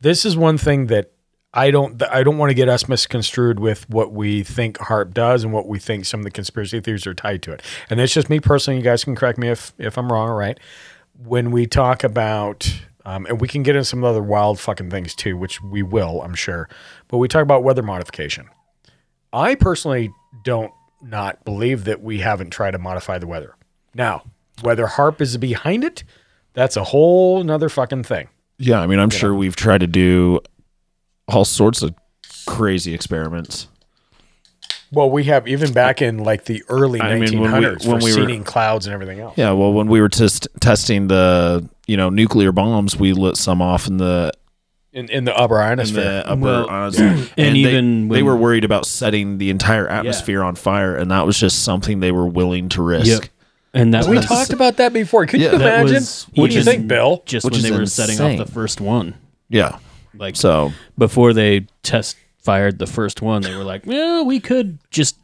[0.01, 1.13] This is one thing that
[1.57, 5.45] I don't I don't want to get us misconstrued with what we think HAARP does
[5.45, 7.63] and what we think some of the conspiracy theories are tied to it.
[7.89, 8.79] And that's just me personally.
[8.79, 10.29] You guys can correct me if if I'm wrong.
[10.29, 10.59] or right.
[11.25, 12.71] When we talk about
[13.05, 16.23] um, and we can get into some other wild fucking things too, which we will,
[16.23, 16.69] I'm sure.
[17.07, 18.49] But we talk about weather modification.
[19.33, 20.11] I personally
[20.43, 23.55] don't not believe that we haven't tried to modify the weather.
[23.95, 24.25] Now,
[24.63, 26.03] whether HAARP is behind it,
[26.55, 28.29] that's a whole nother fucking thing.
[28.59, 30.41] Yeah, I mean, I'm sure we've tried to do
[31.29, 31.95] all sorts of
[32.47, 33.69] crazy experiments.
[34.93, 37.89] Well, we have even back in like the early I mean, 1900s when we- for
[37.91, 39.35] when we were- seeding clouds and everything else.
[39.37, 43.61] Yeah, well, when we were test- testing the you know nuclear bombs, we lit some
[43.61, 44.33] off in the
[44.93, 46.05] In, in the upper in ionosphere.
[46.05, 47.09] the upper Well, ionosphere.
[47.09, 51.11] and and, even they, they were worried about setting the entire atmosphere on fire, and
[51.11, 53.07] that was just something they were willing to risk.
[53.07, 53.31] Yep.
[53.77, 55.27] And that we was, talked about that before.
[55.27, 55.51] Could Yeah.
[55.51, 55.95] you imagine?
[55.95, 57.25] was What do you think, Bill?
[57.27, 59.15] Just Which when is they were setting off the first one,
[59.49, 59.79] Yeah.
[60.17, 64.79] Like So before they test fired the first one, they were like, "Yeah, we could
[64.91, 65.19] just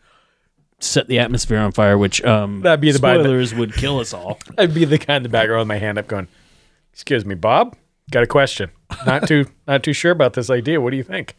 [0.78, 4.00] set the atmosphere on fire," which um, That'd be the by the- spoilers would kill
[4.00, 4.38] us all.
[4.58, 6.28] I'd be the kind of the background with my hand up going,
[6.92, 7.76] Excuse me, Bob?
[8.10, 8.70] Got a question.
[9.06, 10.80] Not too not too sure about this idea.
[10.80, 11.36] What do you think?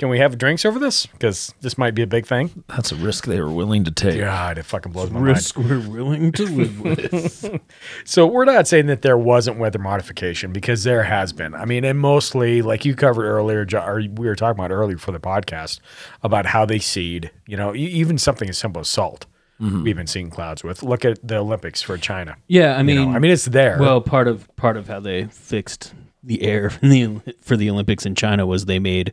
[0.00, 1.04] Can we have drinks over this?
[1.04, 2.64] Because this might be a big thing.
[2.68, 4.18] That's a risk they were willing to take.
[4.18, 5.68] God, it fucking blows my Risk mind.
[5.88, 7.60] we're willing to live with.
[8.06, 11.54] So we're not saying that there wasn't weather modification because there has been.
[11.54, 15.12] I mean, and mostly like you covered earlier, or we were talking about earlier for
[15.12, 15.80] the podcast
[16.22, 17.30] about how they seed.
[17.46, 19.26] You know, e- even something as simple as salt.
[19.60, 19.82] Mm-hmm.
[19.82, 20.82] We've been seeing clouds with.
[20.82, 22.38] Look at the Olympics for China.
[22.48, 23.76] Yeah, I You know, mean, I mean, it's there.
[23.78, 28.06] Well, part of part of how they fixed the air for the for the Olympics
[28.06, 29.12] in China was they made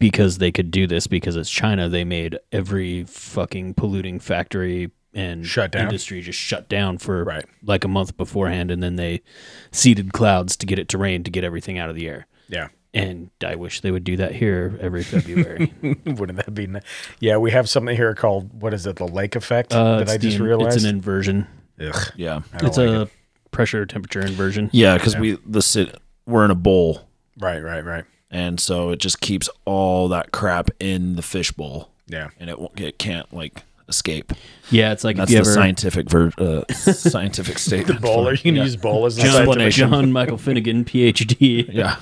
[0.00, 1.88] because they could do this because it's China.
[1.88, 5.82] They made every fucking polluting factory and Shut down.
[5.86, 7.44] industry just shut down for Right.
[7.62, 9.22] like a month beforehand, and then they
[9.70, 12.26] seeded clouds to get it to rain to get everything out of the air.
[12.48, 12.68] yeah.
[12.92, 15.72] And I wish they would do that here every February.
[16.04, 16.66] Wouldn't that be?
[16.66, 16.80] ni-
[17.20, 18.96] Yeah, we have something here called what is it?
[18.96, 20.74] The lake effect Uh, that it's I just the- realized.
[20.74, 21.46] it's an inversion.
[21.80, 22.40] Ugh, Yeah.
[22.54, 23.10] It's like a it.
[23.52, 24.70] pressure temperature inversion.
[24.72, 25.94] Yeah, because we the sit
[26.26, 27.08] we're in a bowl,
[27.38, 28.04] right, right, right.
[28.30, 31.90] And so it just keeps all that crap in the fishbowl.
[32.06, 32.30] Yeah.
[32.40, 34.32] and it won't, it can't like escape.
[34.70, 38.00] Yeah, it's like That's if you the ever scientific ver- uh, scientific statement.
[38.00, 38.64] The bowler, you can Yeah.
[38.64, 39.90] use bowl as an John, explanation.
[39.90, 41.68] John Michael Finnegan, PhD.
[41.72, 41.96] Yeah.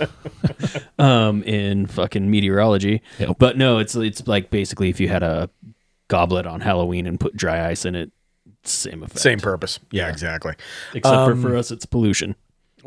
[0.99, 3.03] um, in fucking meteorology.
[3.19, 3.37] Yep.
[3.39, 5.51] But no, it's it's like basically if you had a
[6.09, 8.11] goblet on Halloween and put dry ice in it,
[8.65, 9.21] same effect.
[9.21, 9.79] Same purpose.
[9.91, 10.55] Yeah, exactly.
[10.95, 12.35] Except Um, for for us, it's pollution.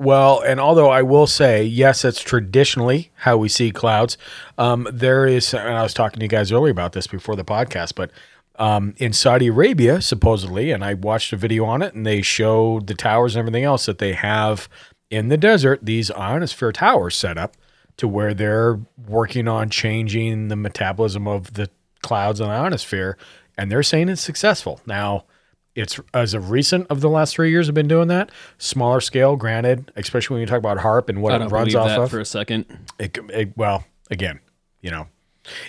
[0.02, 4.18] Well, and although I will say, yes, it's traditionally how we see clouds.
[4.58, 7.46] Um, there is, and I was talking to you guys earlier about this before the
[7.46, 8.10] podcast, but
[8.56, 12.88] um, in Saudi Arabia, supposedly, and I watched a video on it, and they showed
[12.88, 14.68] the towers and everything else that they have
[15.12, 17.56] in the desert, these ionosphere towers set up
[17.98, 21.70] to where they're working on changing the metabolism of the
[22.02, 23.20] clouds in the ionosphere,
[23.56, 24.82] and they're saying it's successful.
[24.88, 25.26] Now,
[25.76, 28.30] it's as of recent of the last three years have been doing that.
[28.58, 31.76] Smaller scale granted especially when you talk about HAARP and what I it don't runs
[31.76, 32.10] off that of.
[32.12, 32.66] for a second.
[33.00, 34.40] it, it- well again
[34.82, 35.08] you know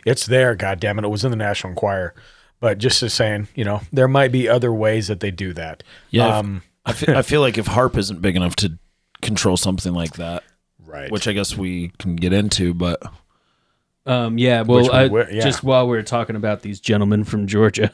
[0.04, 2.14] it's there god damn it it was in the national enquirer.
[2.60, 5.82] But just as saying you know there might be other ways that they do that.
[6.10, 8.76] Yeah, um I feel, I feel like if HAARP isn't big enough to
[9.20, 10.42] control something like that,
[10.84, 11.12] right.
[11.12, 13.00] which I guess we can get into, but
[14.04, 15.42] Um, yeah, well, we I, wi- yeah.
[15.42, 17.92] just while we are talking about these gentlemen from Georgia,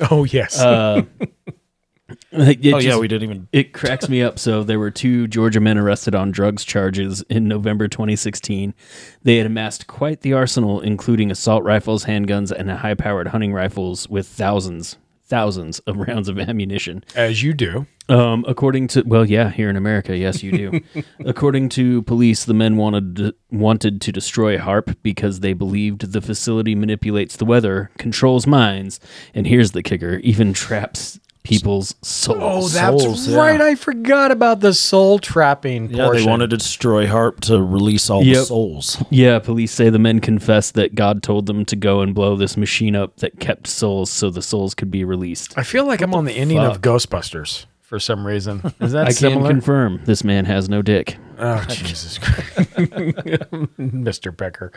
[0.10, 1.02] oh yes uh,
[2.32, 3.48] it oh yeah, just- we didn't even.
[3.52, 4.38] It cracks me up.
[4.38, 8.74] So there were two Georgia men arrested on drugs charges in November 2016.
[9.22, 14.26] They had amassed quite the arsenal, including assault rifles, handguns, and high-powered hunting rifles with
[14.26, 14.96] thousands,
[15.34, 17.02] thousands of rounds of ammunition.
[17.16, 20.80] as you do Um, according to well, yeah, here in America, yes, you do.
[21.24, 26.74] according to police, the men wanted wanted to destroy HAARP because they believed the facility
[26.74, 29.00] manipulates the weather, controls minds,
[29.32, 32.38] and here's the kicker: even traps people's souls.
[32.40, 33.36] oh that's Souls, yeah.
[33.36, 37.62] right i forgot about the soul trapping Yeah, portion they wanted to destroy HAARP to
[37.62, 39.02] release all the souls.
[39.10, 42.56] Yeah, police say the men confessed that God told them to go and blow this
[42.56, 45.56] machine up that kept souls so the souls could be released.
[45.58, 49.12] i feel like i'm on the ending of ghostbusters for some reason is that I
[49.12, 51.16] can confirm this man has no dick.
[51.38, 52.50] Oh Jesus Christ,
[53.78, 54.36] Mr.
[54.36, 54.72] Becker.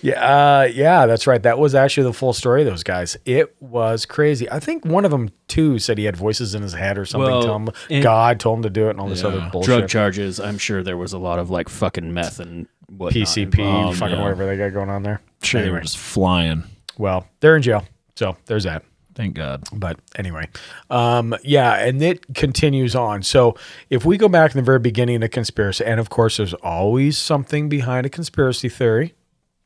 [0.00, 1.42] Yeah, uh, yeah, that's right.
[1.42, 3.18] That was actually the full story of those guys.
[3.26, 4.50] It was crazy.
[4.50, 7.30] I think one of them too said he had voices in his head or something.
[7.30, 9.66] Well, tell him and- God told him to do it and all this other bullshit.
[9.66, 10.40] Drug charges.
[10.40, 13.98] I'm sure there was a lot of like fucking meth and what PCP, involved.
[13.98, 14.22] fucking yeah.
[14.22, 15.20] whatever they got going on there.
[15.42, 16.64] Sure, they were just flying.
[16.96, 17.84] well, they're in jail,
[18.16, 18.84] so there's that.
[19.14, 19.62] Thank God.
[19.72, 20.48] But anyway,
[20.90, 23.22] um, yeah, and it continues on.
[23.22, 23.56] So
[23.90, 27.16] if we go back in the very beginning of conspiracy, and of course, there's always
[27.16, 29.14] something behind a conspiracy theory,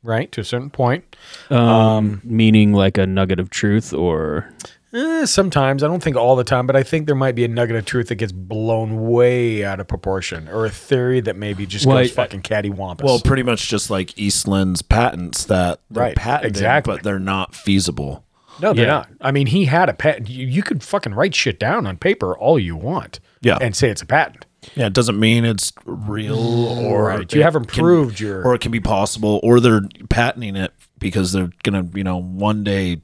[0.02, 0.30] right?
[0.32, 1.16] To a certain point.
[1.50, 4.52] Um, meaning like a nugget of truth or
[4.90, 7.48] Eh, sometimes I don't think all the time, but I think there might be a
[7.48, 11.66] nugget of truth that gets blown way out of proportion, or a theory that maybe
[11.66, 13.02] just Well, goes I- fucking cattywampus.
[13.04, 16.94] Well, pretty much just like Eastlund's patents that they're Right, patented, exactly.
[16.94, 18.24] but they're not feasible.
[18.60, 18.92] No, they're yeah.
[18.92, 19.08] not.
[19.20, 20.28] I mean, he had a patent.
[20.28, 23.58] You, you could fucking write shit down on paper all you want, Yeah.
[23.60, 24.44] and say it's a patent.
[24.74, 27.32] Yeah, it doesn't mean it's real or Right.
[27.32, 27.84] You haven't can-
[28.16, 32.16] your- or it can be possible, or they're patenting it because they're gonna, you know,
[32.20, 33.00] one day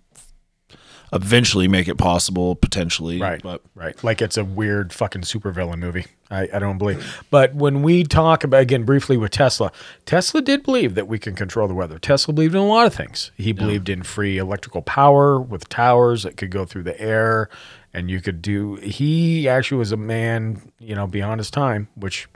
[1.15, 3.21] eventually make it possible potentially.
[3.21, 3.41] Right.
[3.41, 4.03] But right.
[4.03, 6.07] Like it's a weird fucking supervillain movie.
[6.31, 7.23] I, I don't believe.
[7.31, 9.71] But when we talk about again briefly with Tesla,
[10.05, 11.99] Tesla did believe that we can control the weather.
[11.99, 13.31] Tesla believed in a lot of things.
[13.37, 17.49] He believed in free electrical power with towers that could go through the air
[17.93, 22.29] and you could do he actually was a man, you know, beyond his time, which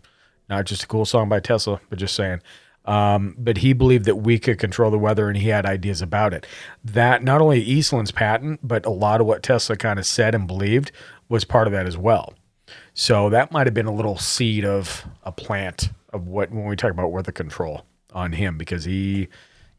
[0.48, 2.40] not just a cool song by Tesla, but just saying.
[2.88, 6.32] Um, but he believed that we could control the weather and he had ideas about
[6.32, 6.46] it.
[6.82, 10.46] That not only Eastlund's patent, but a lot of what Tesla kind of said and
[10.46, 10.90] believed
[11.28, 12.32] was part of that as well.
[12.94, 16.76] So that might have been a little seed of a plant of what when we
[16.76, 19.28] talk about weather control on him because he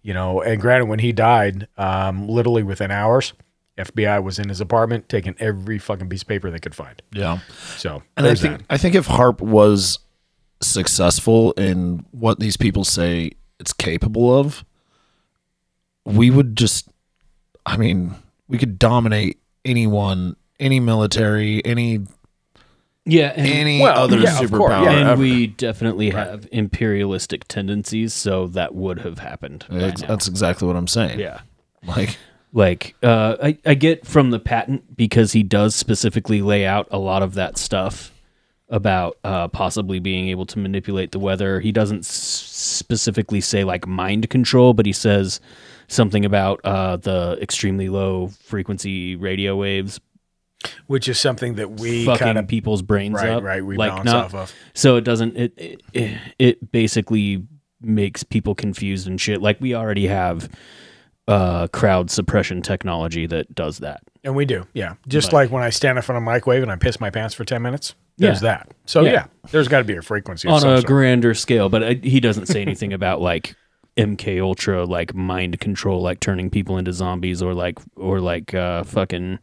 [0.04, 3.34] You know, and granted, when he died, um, literally within hours,
[3.78, 7.02] FBI was in his apartment taking every fucking piece of paper they could find.
[7.12, 7.40] Yeah.
[7.78, 8.66] So And I think that.
[8.70, 10.00] I think if HAARP was
[10.62, 14.66] successful in what these people say it's capable of,
[16.06, 16.90] we would just
[17.66, 18.16] I mean,
[18.48, 22.00] we could dominate anyone, any military, any
[23.06, 25.22] Yeah, and, any other superpower and ever.
[25.22, 29.66] we definitely have imperialistic tendencies, so that would have happened.
[29.70, 31.20] by That's, that's exactly what I'm saying.
[31.20, 31.42] Yeah.
[31.86, 32.18] Like
[32.52, 36.98] like uh, I, I get from the patent because he does specifically lay out a
[36.98, 38.12] lot of that stuff
[38.70, 41.60] about uh, possibly being able to manipulate the weather.
[41.60, 45.40] He doesn't s- specifically say like mind control, but he says
[45.88, 50.00] something about uh, the extremely low frequency radio waves
[50.88, 53.44] which is something that we fucking kind of people's brains right, up.
[53.44, 53.64] right.
[53.64, 54.54] We like bounce not, off of.
[54.74, 55.38] So it doesn't.
[55.38, 57.48] It, it it it basically
[57.82, 59.42] makes people confused and shit.
[59.42, 60.50] Like we already have
[61.28, 64.02] uh, crowd suppression technology that does that.
[64.24, 64.96] And we do, yeah.
[65.08, 67.10] Just But- like when I stand in front of a microwave and I piss my
[67.10, 67.96] pants for ten minutes.
[68.20, 68.50] There's Yeah.
[68.58, 68.72] that.
[68.86, 69.26] So yeah, Yeah.
[69.52, 70.86] there's got to be a frequency on a sort.
[70.86, 71.70] grander scale.
[71.70, 73.56] But uh, he doesn't say anything about like
[73.98, 78.84] MK Ultra, like mind control, like turning people into zombies, or like or like uh,
[78.84, 79.40] fucking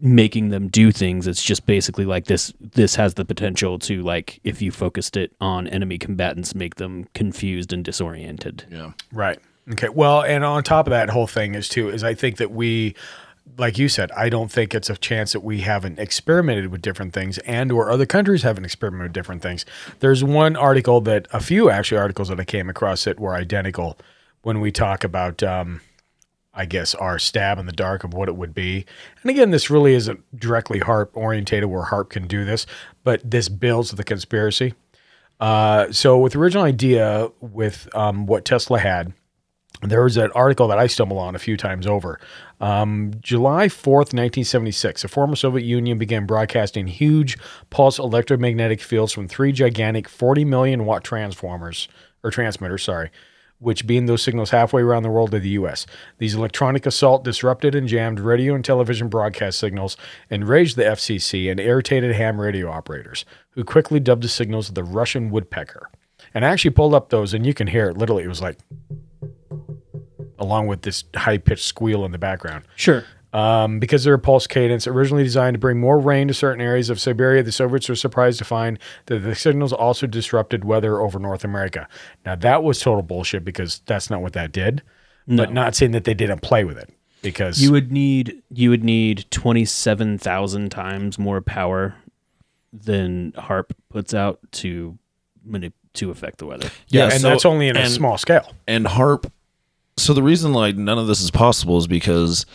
[0.00, 1.26] making them do things.
[1.26, 2.52] It's just basically like this.
[2.60, 7.06] This has the potential to like if you focused it on enemy combatants, make them
[7.14, 8.64] confused and disoriented.
[8.70, 8.92] Yeah.
[9.12, 9.38] Right.
[9.70, 9.88] Okay.
[9.88, 12.94] Well, and on top of that whole thing is too is I think that we
[13.58, 17.12] like you said, I don't think it's a chance that we haven't experimented with different
[17.12, 19.64] things and or other countries haven't experimented with different things.
[20.00, 23.98] There's one article that a few actually articles that I came across that were identical
[24.42, 25.80] when we talk about um
[26.54, 28.84] I guess our stab in the dark of what it would be.
[29.22, 32.66] And again, this really isn't directly HAARP orientated where HAARP can do this,
[33.04, 34.74] but this builds the conspiracy.
[35.40, 39.14] Uh, so with the original idea with um, what Tesla had,
[39.80, 42.20] there was an article that I stumble on a few times over.
[42.60, 47.36] Um, July 4th, 1976, the former Soviet Union began broadcasting huge
[47.70, 51.88] pulse electromagnetic fields from three gigantic 40 million watt transformers,
[52.22, 53.10] or transmitters, sorry,
[53.58, 55.86] which beamed those signals halfway around the world to the U.S.
[56.18, 59.96] These electronic assault disrupted and jammed radio and television broadcast signals,
[60.30, 65.30] enraged the FCC, and irritated ham radio operators, who quickly dubbed the signals the Russian
[65.30, 65.90] woodpecker.
[66.34, 67.98] And I actually pulled up those, and you can hear it.
[67.98, 68.58] Literally, it was like
[70.42, 72.64] along with this high pitched squeal in the background.
[72.76, 73.04] Sure.
[73.32, 76.90] Um, because they're a pulse cadence, originally designed to bring more rain to certain areas
[76.90, 81.18] of Siberia, the Soviets were surprised to find that the signals also disrupted weather over
[81.18, 81.88] North America.
[82.26, 84.82] Now, that was total bullshit because that's not what that did,
[85.26, 85.44] No.
[85.44, 86.90] but not saying that they didn't play with it
[87.22, 91.94] because You would need you would need twenty seven thousand times more power
[92.70, 94.98] than HAARP puts out to
[95.48, 96.68] manip- to affect the weather.
[96.88, 98.52] Yeah, and that's only in a small scale.
[98.68, 99.30] And HAARP.
[99.96, 102.46] So the reason like none of this is possible is because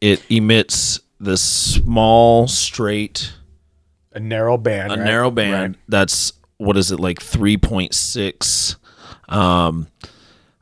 [0.00, 3.32] it emits this small, straight,
[4.12, 5.04] a narrow band, a right?
[5.04, 5.76] narrow band.
[5.88, 8.76] That's what is it like three point six.
[9.28, 9.88] Um,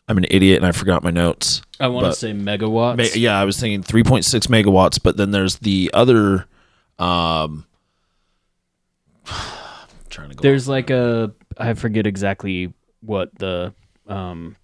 [0.08, 1.62] I'm an idiot and I forgot my notes.
[1.78, 2.96] I want to say megawatts.
[2.96, 6.46] Ma- yeah, I was thinking 3.6 megawatts, but then there's the other.
[6.98, 7.64] Um,
[10.10, 10.42] trying to go.
[10.42, 13.72] There's like a I forget exactly what the
[14.08, 14.56] um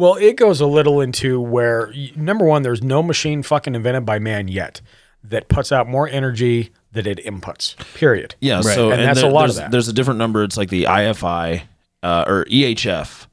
[0.00, 4.18] Well, it goes a little into where number one, there's no machine fucking invented by
[4.18, 4.80] man yet
[5.22, 7.76] that puts out more energy than it inputs.
[7.94, 8.34] Period.
[8.40, 9.70] Yeah, so and, that's there- a lot there's, of that.
[9.72, 10.42] There's a different number.
[10.42, 11.64] It's like the IFI
[12.02, 13.26] uh, or EHF,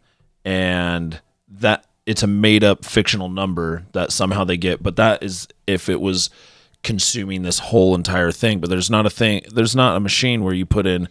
[0.43, 4.83] and that it's a made up fictional number that somehow they get.
[4.83, 6.29] But that is if it was
[6.83, 8.59] consuming this whole entire thing.
[8.59, 9.45] But there's not a thing.
[9.53, 11.07] There's not a machine where you put in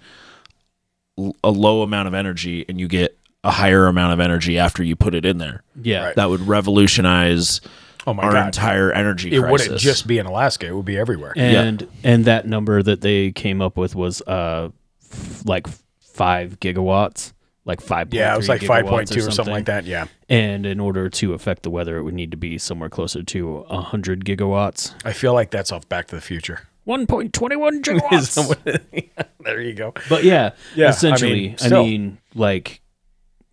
[1.42, 4.96] a low amount of energy and you get a higher amount of energy after you
[4.96, 5.62] put it in there.
[5.80, 6.06] Yeah.
[6.06, 6.16] Right.
[6.16, 7.61] that would revolutionize
[8.09, 8.46] Oh my our God.
[8.46, 9.35] entire energy.
[9.35, 9.50] it crisis.
[9.68, 11.32] wouldn't just be in Alaska; it would be everywhere.
[11.37, 14.68] and and that number that they came up with was uh
[15.02, 15.66] f- like
[16.00, 17.32] 5 gigawatts,
[17.64, 20.06] like 5 Yeah, it was like 5.2 or something like that, yeah.
[20.28, 23.56] And in order to affect the weather it would need to be somewhere closer to
[23.68, 24.94] 100 gigawatts.
[25.04, 26.61] I feel like that's off Back to the Future.
[26.87, 27.32] 1.21
[27.82, 29.20] gigawatts.
[29.44, 29.92] there you go.
[30.09, 32.80] But yeah, Yeah, I essentially, mean, I mean, like,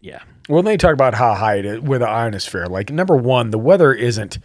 [0.03, 0.21] yeah.
[0.49, 2.65] Well, they talk about how high it is with the ionosphere.
[2.65, 4.37] Like number one, the weather isn't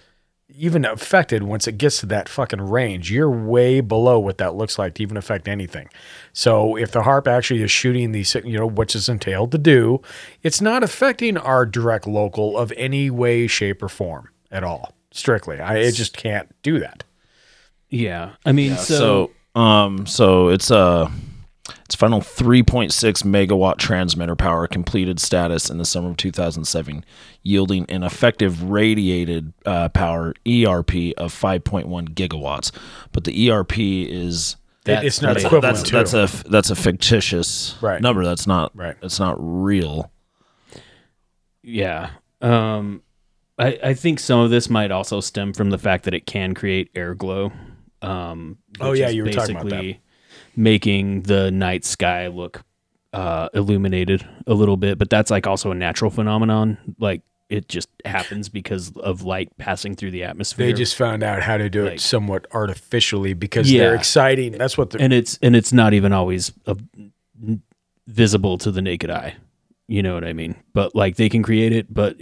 [0.48, 3.10] even affected once it gets to that fucking range.
[3.10, 5.88] You're way below what that looks like to even affect anything.
[6.32, 10.00] So if the HAARP actually is shooting these, you know, which is entailed to do,
[10.44, 14.94] it's not affecting our direct local of any way, shape, or form at all.
[15.10, 17.02] Strictly, I it just can't do that.
[17.88, 18.34] Yeah.
[18.46, 21.10] I mean, Yeah, so, so um so it's uh
[21.88, 22.90] its final 3.6
[23.24, 27.02] megawatt transmitter power completed status in the summer of 2007,
[27.42, 32.70] yielding an effective radiated uh, power ERP of 5.1 gigawatts.
[33.12, 35.96] But the ERP is It- it's not that's, equivalent that's, to.
[35.96, 38.02] that's a f- that's a fictitious Right.
[38.02, 38.22] number.
[38.22, 38.96] That's not Right.
[39.00, 40.10] That's not real.
[41.62, 42.10] Yeah.
[42.42, 43.02] Um,
[43.58, 46.52] I, I think some of this might also stem from the fact that it can
[46.54, 47.50] create air glow.
[48.02, 49.96] Um, Oh, yeah, you were talking about that.
[50.58, 52.64] Making the night sky look
[53.12, 56.78] uh, illuminated a little bit, but that's like also a natural phenomenon.
[56.98, 60.66] Like it just happens because of light passing through the atmosphere.
[60.66, 63.84] They just found out how to do it somewhat artificially because Yeah.
[63.84, 64.50] they're exciting.
[64.50, 67.62] That's what they're and it's and it's not even always n-
[68.08, 69.36] visible to the naked eye.
[69.86, 70.56] You know what I mean?
[70.74, 72.16] But like they can create it, but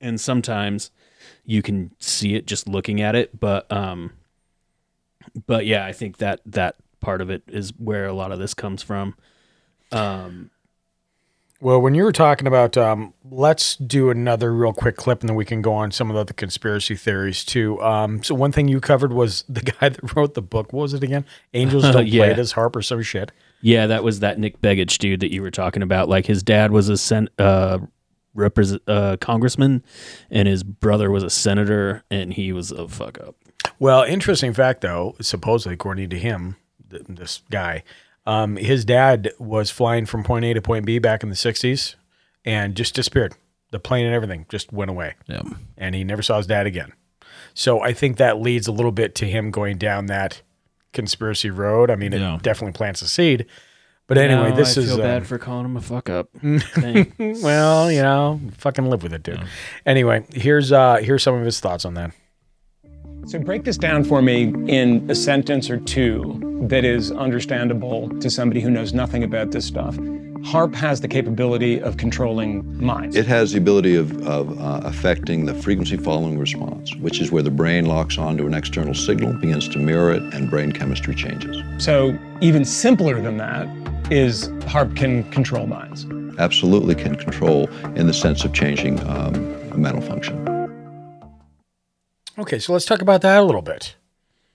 [0.00, 0.90] and sometimes
[1.44, 3.38] you can see it just looking at it.
[3.38, 4.12] But um,
[5.46, 8.54] but yeah, I think that that part of it is where a lot of this
[8.54, 9.14] comes from.
[9.92, 10.50] Um,
[11.62, 15.36] Well, when you were talking about, um, let's do another real quick clip, and then
[15.36, 17.78] we can go on some of the other conspiracy theories too.
[17.82, 20.72] Um, so one thing you covered was the guy that wrote the book.
[20.72, 21.26] What was it again?
[21.52, 22.26] Angels don't Yeah.
[22.26, 23.30] play this HAARP or some shit.
[23.60, 26.08] Yeah, that was that Nick Begich dude that you were talking about.
[26.08, 27.80] Like his dad was a sen- uh,
[28.86, 29.82] uh, congressman,
[30.30, 33.34] and his brother was a senator, and he was a fuck up.
[33.80, 36.54] Well, interesting fact though, supposedly according to him,
[36.90, 37.82] th- this guy,
[38.26, 41.96] um, his dad was flying from point A to point B back in the '60s,
[42.44, 43.34] and just disappeared.
[43.72, 45.14] The plane and everything just went away.
[45.26, 45.42] Yeah.
[45.78, 46.92] and he never saw his dad again.
[47.54, 50.42] So I think that leads a little bit to him going down that
[50.92, 51.90] conspiracy road.
[51.90, 52.34] I mean, Yeah.
[52.36, 53.46] it definitely plants a seed.
[54.08, 56.28] But anyway, this I is feel um, bad for calling him a fuck up.
[57.18, 59.40] Well, you know, fucking live with it, dude.
[59.86, 62.10] Anyway, here's uh here's some of his thoughts on that.
[63.26, 68.30] So break this down for me in a sentence or two that is understandable to
[68.30, 69.96] somebody who knows nothing about this stuff.
[70.42, 73.14] HAARP has the capability of controlling minds.
[73.14, 77.42] It has the ability of, of uh, affecting the frequency following response, which is where
[77.42, 81.62] the brain locks onto an external signal, begins to mirror it, and brain chemistry changes.
[81.76, 83.68] So even simpler than that
[84.10, 86.06] is HAARP can control minds.
[86.38, 90.49] Absolutely can control in the sense of changing um, mental function.
[92.40, 93.96] Okay, so let's talk about that a little bit.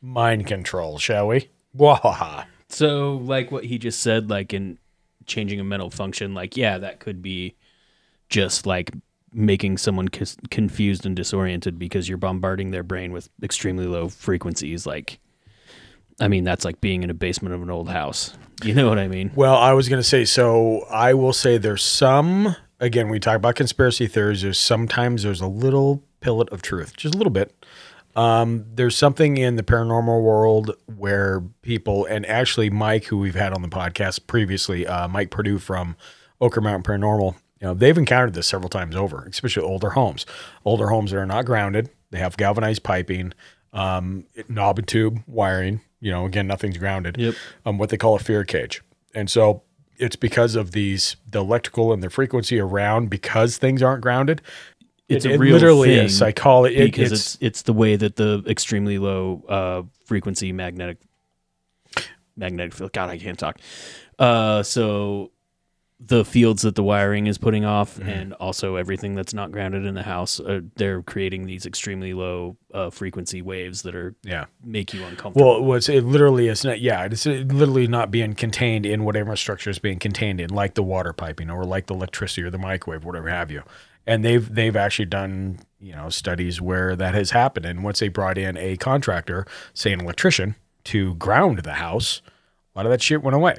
[0.01, 1.49] Mind control, shall we?
[1.77, 2.45] Wahaha.
[2.67, 4.79] So, like what he just said, like in
[5.27, 7.55] changing a mental function, like yeah, that could be
[8.27, 8.89] just like
[9.31, 14.88] making someone cus- confused and disoriented because you're bombarding their brain with extremely low frequencies.
[14.88, 15.19] Like,
[16.19, 18.36] I mean, that's like being in a basement of an old house.
[18.63, 19.31] You know what I mean?
[19.36, 23.36] Well, I was going to say, so I will say there's some, again, we talk
[23.36, 24.41] about conspiracy theories.
[24.41, 27.53] There's sometimes there's a little pillet of truth, just a little bit.
[28.16, 33.53] Um, there's something in the paranormal world where people, and actually Mike, who we've had
[33.53, 35.97] on the podcast previously, uh, Mike Purdue from
[36.39, 40.26] Oker Mountain Paranormal, you know, they've encountered this several times over, especially older homes.
[40.63, 41.89] Older homes that are not grounded.
[42.11, 43.34] They have galvanized piping,
[43.74, 45.82] um, knob and tube wiring.
[45.99, 47.18] You know, again, nothing's grounded.
[47.18, 47.36] Yep.
[47.66, 48.82] Um, what they call a fear cage,
[49.13, 49.63] and so
[49.97, 54.41] it's because of these the electrical and the frequency around because things aren't grounded.
[55.08, 56.76] It's It- a real literally thing is psychology.
[56.78, 60.97] It, because it's, it's it's the way that the extremely low uh, frequency magnetic
[62.36, 62.91] magnetic field.
[62.93, 63.60] God, I can't talk.
[64.20, 65.32] Uh, so
[65.99, 68.10] the fields that the wiring is putting off, Mm-hmm.
[68.10, 72.58] and also everything that's not grounded in the house, uh, they're creating these extremely low
[72.74, 74.45] uh, frequency waves that are Yeah.
[74.64, 75.64] make you uncomfortable.
[75.64, 76.82] Well, it it literally is not.
[76.82, 80.84] Yeah, it's literally not being contained in whatever structure is being contained in, like the
[80.84, 83.64] water piping or like the electricity or the microwave, whatever have you.
[84.08, 87.66] And they've they've actually done you know studies where that has happened.
[87.66, 92.22] And once they brought in a contractor, say an electrician, to ground the house,
[92.76, 93.58] a lot of that shit went away.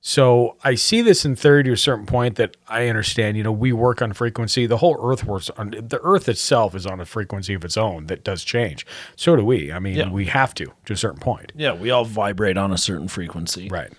[0.00, 3.36] So I see this in theory to a certain point that I understand.
[3.36, 4.66] You know, we work on frequency.
[4.66, 8.06] The whole Earth works on the Earth itself is on a frequency of its own
[8.06, 8.86] that does change.
[9.16, 9.72] So do we.
[9.72, 10.10] I mean, Yeah.
[10.10, 11.50] we have to to a certain point.
[11.56, 13.68] Yeah, we all vibrate on a certain frequency.
[13.68, 13.92] Right.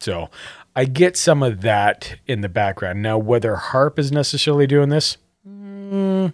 [0.00, 0.30] So
[0.76, 3.02] I get some of that in the background.
[3.02, 6.32] Now, whether HAARP is necessarily doing this, mm.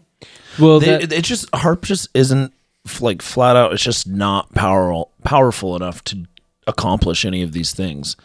[0.58, 2.52] well, They- that- it, it just HAARP just isn't
[3.00, 3.72] like flat out.
[3.72, 6.24] It's just not powerful powerful enough to
[6.66, 8.16] accomplish any of these things.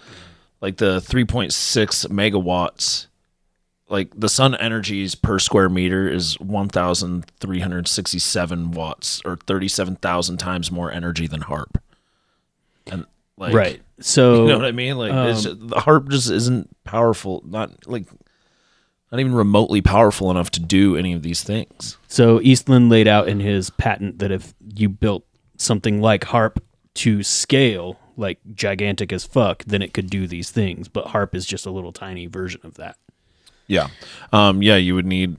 [0.62, 3.08] Like the 3.6 megawatts,
[3.88, 11.28] like the sun energies per square meter is 1,367 watts, or 37,000 times more energy
[11.28, 11.78] than HAARP.
[12.92, 13.06] And
[13.40, 13.82] like, Right.
[14.02, 14.98] So, you know what I mean?
[14.98, 17.44] Like, it's um, just, the HAARP just isn't powerful.
[17.46, 18.06] Not like.
[19.12, 21.98] Not even remotely powerful enough to do any of these things.
[22.08, 25.26] So Eastlund laid out in his patent that if you built
[25.58, 26.60] something like HAARP
[26.94, 30.88] to scale, like gigantic as fuck, then it could do these things.
[30.88, 32.98] But HAARP is just a little tiny version of that.
[33.68, 33.88] Yeah.
[34.32, 35.38] Um, yeah, you would need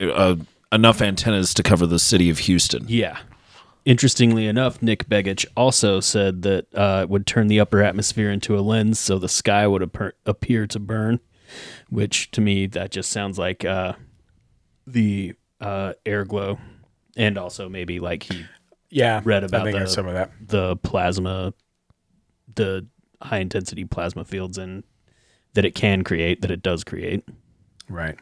[0.00, 0.36] uh,
[0.72, 2.84] enough antennas to cover the city of Houston.
[2.88, 3.18] Yeah.
[3.86, 8.58] Interestingly enough, Nick Begich also said that uh, it would turn the upper atmosphere into
[8.58, 11.20] a lens so the sky would appear, appear to burn,
[11.88, 13.92] which to me, that just sounds like uh,
[14.88, 16.58] the uh, air glow.
[17.16, 18.44] And also maybe like he
[18.90, 20.32] Yeah, read about the, some of that.
[20.44, 21.54] the plasma,
[22.52, 22.88] the
[23.22, 24.82] high intensity plasma fields and
[25.54, 27.24] that it can create, that it does create.
[27.88, 28.18] Right.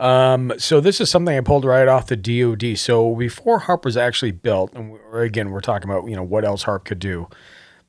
[0.00, 2.78] Um, so this is something I pulled right off the DoD.
[2.78, 6.44] So before HAARP was actually built, and we're, again we're talking about you know what
[6.44, 7.28] else HAARP could do.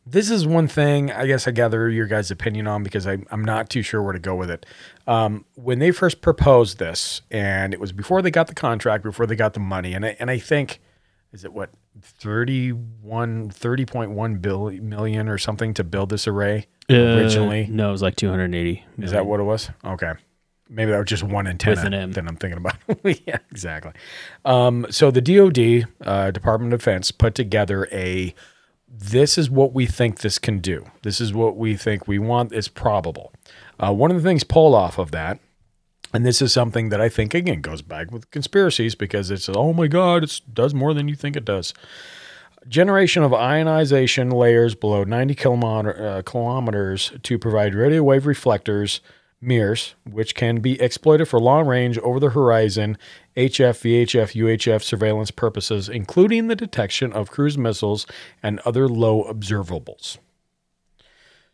[0.05, 3.45] This is one thing I guess I gather your guys' opinion on because I, I'm
[3.45, 4.66] not too sure where to go with it.
[5.07, 9.26] Um, when they first proposed this, and it was before they got the contract, before
[9.26, 10.82] they got the money, and I, and I think
[11.32, 11.70] is it what
[12.01, 17.66] 31 30.1 billion million or something to build this array originally?
[17.66, 18.84] Uh, no, it was like 280.
[18.97, 19.70] Is that what it was?
[19.86, 20.14] Okay.
[20.74, 22.11] Maybe that was just one antenna an M.
[22.13, 22.78] that I'm thinking about.
[23.28, 23.91] yeah, exactly.
[24.45, 28.34] Um, so the DoD, uh, Department of Defense, put together a
[28.88, 30.86] this is what we think this can do.
[31.01, 32.53] This is what we think we want.
[32.53, 33.34] It's probable.
[33.80, 35.39] Uh, one of the things pulled off of that,
[36.13, 39.74] and this is something that I think again goes back with conspiracies because it's oh
[39.74, 41.74] my god, it does more than you think it does.
[42.67, 49.01] Generation of ionization layers below 90 kilometer, uh, kilometers to provide radio wave reflectors,
[49.42, 52.98] mirrors, which can be exploited for long range over the horizon
[53.36, 58.06] HF, VHF, UHF surveillance purposes, including the detection of cruise missiles
[58.44, 60.18] and other low observables.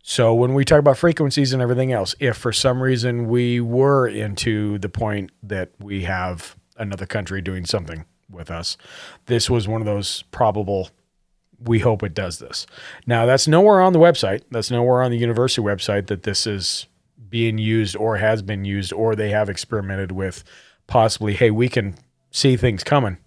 [0.03, 4.07] So when we talk about frequencies and everything else, if for some reason we were
[4.07, 8.77] into the point that we have another country doing something with us,
[9.25, 10.89] this was one of those probable
[11.59, 12.67] we hope it does this.
[13.05, 14.43] Now that's nowhere on the website.
[14.51, 16.85] That's nowhere on the university website that this is
[17.29, 20.43] being used or has been used or they have experimented with
[20.87, 21.95] possibly hey, we can
[22.31, 23.17] see things coming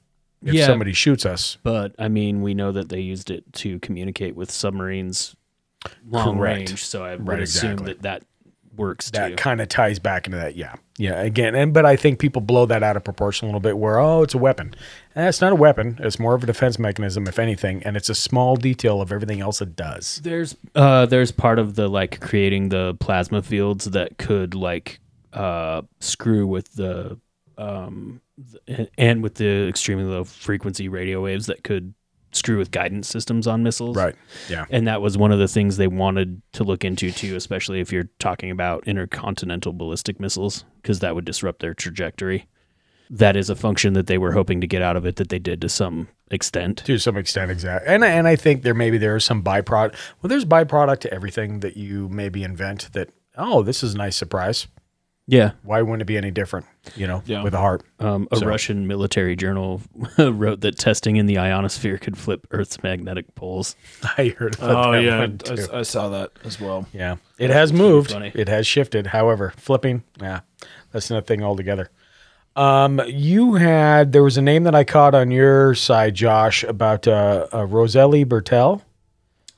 [0.45, 0.67] if Yeah.
[0.67, 1.59] somebody shoots us.
[1.63, 5.37] But I mean, we know that they used it to communicate with submarines
[6.09, 6.69] long Correct.
[6.71, 7.93] range, so I would Right, assume exactly.
[7.95, 8.23] that that
[8.77, 10.57] works that kind of ties back into that.
[10.57, 10.75] Yeah.
[11.01, 11.23] Yeah.
[11.23, 13.99] Again, and but I think people blow that out of proportion a little bit where,
[13.99, 14.75] oh, it's a weapon.
[15.15, 15.99] And it's not a weapon.
[15.99, 17.83] It's more of a defense mechanism, if anything.
[17.85, 20.21] And it's a small detail of everything else it does.
[20.23, 25.01] There's uh there's part of the like creating the plasma fields that could like
[25.33, 27.19] uh screw with the
[27.57, 28.21] um
[28.99, 31.95] and with the extremely low frequency radio waves that could
[32.33, 33.97] screw with guidance systems on missiles.
[33.97, 34.15] Right.
[34.49, 34.67] Yeah.
[34.71, 37.93] And that was one of the things they wanted to look into too, especially if
[37.93, 42.47] you're talking about intercontinental ballistic missiles because that would disrupt their trajectory.
[43.13, 45.41] That is a function that they were hoping to get out of it that they
[45.41, 46.79] did to some extent.
[46.87, 47.93] To some extent, exactly.
[47.93, 49.97] And and I think there maybe there is some byproduct.
[50.23, 54.15] Well, there's byproduct to everything that you maybe invent that, oh, this is a nice
[54.15, 54.69] surprise.
[55.27, 55.53] Yeah.
[55.65, 56.67] Why wouldn't it be any different,
[56.97, 57.43] you know, Yeah.
[57.43, 57.83] with a HAARP?
[57.99, 59.81] Um, a So- Russian military journal
[60.19, 63.77] wrote that testing in the ionosphere could flip Earth's magnetic poles.
[64.19, 65.67] I heard about Oh that yeah, one, I, too.
[65.73, 66.87] I saw that as well.
[66.93, 68.13] Yeah, it has moved.
[68.13, 68.33] funny.
[68.35, 69.09] It has shifted.
[69.09, 70.41] However, flipping, yeah,
[70.93, 71.91] that's another thing altogether.
[72.57, 77.07] Um, you had there was a name that I caught on your side, Josh, about
[77.07, 78.83] uh, uh Rosalie Bertell.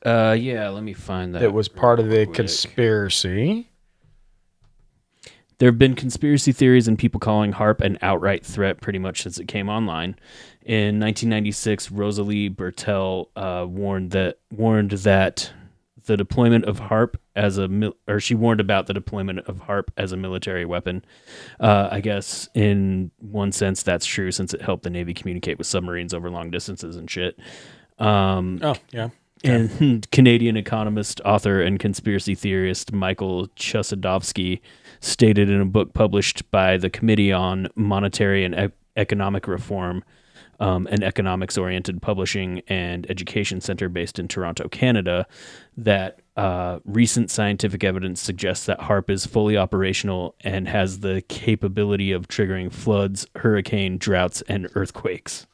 [0.04, 1.40] Uh, yeah, let me find that.
[1.40, 2.34] That was part of the quick.
[2.36, 3.68] conspiracy.
[5.62, 9.38] There have been conspiracy theories and people calling HAARP an outright threat pretty much since
[9.38, 10.16] it came online.
[10.62, 15.52] In 1996, Rosalie Bertell uh, warned that warned that
[16.06, 19.90] the deployment of HAARP as a mil- or she warned about the deployment of HAARP
[19.96, 21.04] as a military weapon.
[21.60, 25.68] Uh, I guess in one sense that's true since it helped the Navy communicate with
[25.68, 27.38] submarines over long distances and shit.
[28.00, 29.10] Um, Oh, yeah.
[29.44, 34.60] and Canadian economist, author, and conspiracy theorist Michael Chossudovsky
[35.02, 40.02] stated in a book published by the Committee on Monetary and E- Economic Reform,
[40.60, 45.26] um, an economics oriented publishing and education center based in Toronto, Canada,
[45.76, 52.12] that uh, recent scientific evidence suggests that HAARP is fully operational and has the capability
[52.12, 55.46] of triggering floods, hurricane, droughts, and earthquakes.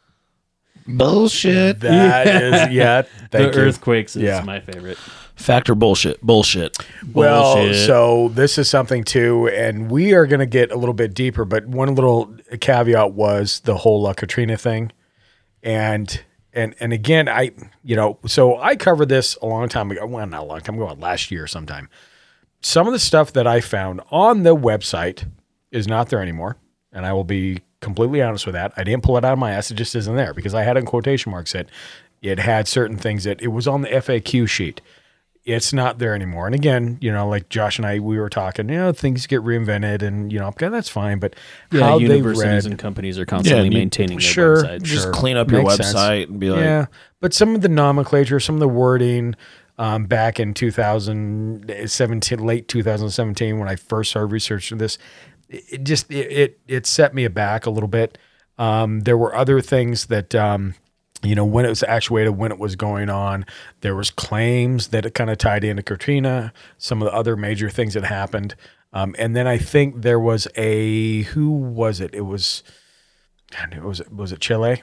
[0.86, 1.80] Bullshit.
[1.80, 3.02] That is yeah.
[3.30, 3.66] Thank the you.
[3.66, 4.42] earthquakes is Yeah.
[4.42, 4.98] my favorite.
[5.38, 6.20] Factor bullshit.
[6.20, 6.76] Bullshit.
[7.12, 7.86] Well, Bullshit.
[7.86, 11.44] so this is something too, and we are going to get a little bit deeper.
[11.44, 14.90] But one little caveat was the whole uh, Katrina thing,
[15.62, 16.20] and
[16.52, 17.52] and and again, I
[17.84, 20.04] you know, so I covered this a long time ago.
[20.06, 21.88] Well, not a long time ago, last year sometime.
[22.60, 25.30] Some of the stuff that I found on the website
[25.70, 26.56] is not there anymore,
[26.92, 28.72] and I will be completely honest with that.
[28.76, 30.76] I didn't pull it out of my ass; it just isn't there because I had
[30.76, 31.54] it in quotation marks.
[31.54, 31.68] It
[32.22, 34.80] it had certain things that it was on the FAQ sheet.
[35.56, 36.46] It's not there anymore.
[36.46, 39.40] And again, you know, like Josh and I, we were talking, you know, things get
[39.40, 41.18] reinvented, and you know, okay, that's fine.
[41.18, 41.34] But
[41.72, 44.82] Yeah, how universities read, and companies are constantly you- maintaining their sure, websites.
[44.82, 45.12] Just sure.
[45.12, 45.94] clean up your Makes sense.
[45.94, 46.86] website and be like- yeah.
[47.20, 49.34] But some of the nomenclature, some of the wording,
[49.78, 54.98] um, back in 2017, late 2017, when I first started researching this,
[55.48, 58.18] it it just it it, it set me aback a little bit.
[58.58, 60.34] Um, there were other things that.
[60.34, 60.74] Um,
[61.22, 63.44] you know when it was actuated when it was going on
[63.80, 67.70] there was claims that it kind of tied into katrina some of the other major
[67.70, 68.54] things that happened.
[68.92, 72.14] Um, and then i think there was a who was it?
[72.14, 72.62] It was
[73.72, 74.82] it was was it chile?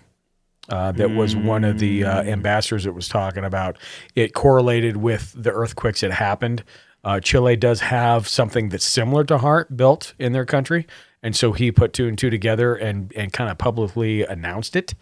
[0.68, 3.78] Uh, that was one of the uh, ambassadors that was talking about.
[4.16, 6.64] It correlated with the earthquakes that happened.
[7.04, 10.88] Uh, chile does have something that's similar to HAARP built in their country
[11.26, 14.94] and so he put two and two together and and kind of publicly announced it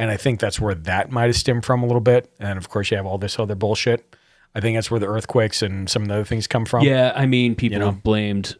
[0.00, 2.32] and I think that's where that might have stemmed from a little bit.
[2.40, 4.16] And of course, you have all this other bullshit.
[4.54, 6.84] I think that's where the earthquakes and some of the other things come from.
[6.84, 7.86] Yeah, I mean, people know?
[7.86, 8.56] have blamed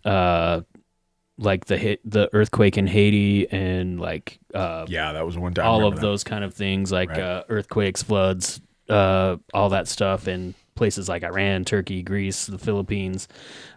[1.41, 5.67] like the hit, the earthquake in Haiti and like uh, yeah, that was one time.
[5.67, 6.01] All of that.
[6.03, 11.23] those kind of things like uh, earthquakes, floods, uh, all that stuff in places like
[11.23, 13.29] Iran, Turkey, Greece, the Philippines.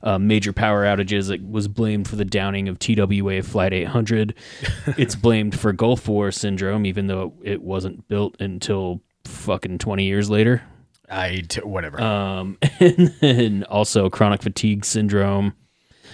[0.01, 1.29] Uh, major power outages.
[1.29, 4.33] It was blamed for the downing of TWA Flight 800.
[4.97, 10.29] it's blamed for Gulf War syndrome, even though it wasn't built until fucking 20 years
[10.29, 10.63] later.
[11.09, 11.99] I t- whatever.
[11.99, 15.55] Um, and then also chronic fatigue syndrome.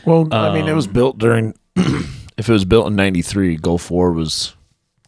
[0.06, 1.54] Well, I mean, it was Um, built during.
[1.76, 4.56] if it was built in '93, Gulf War was.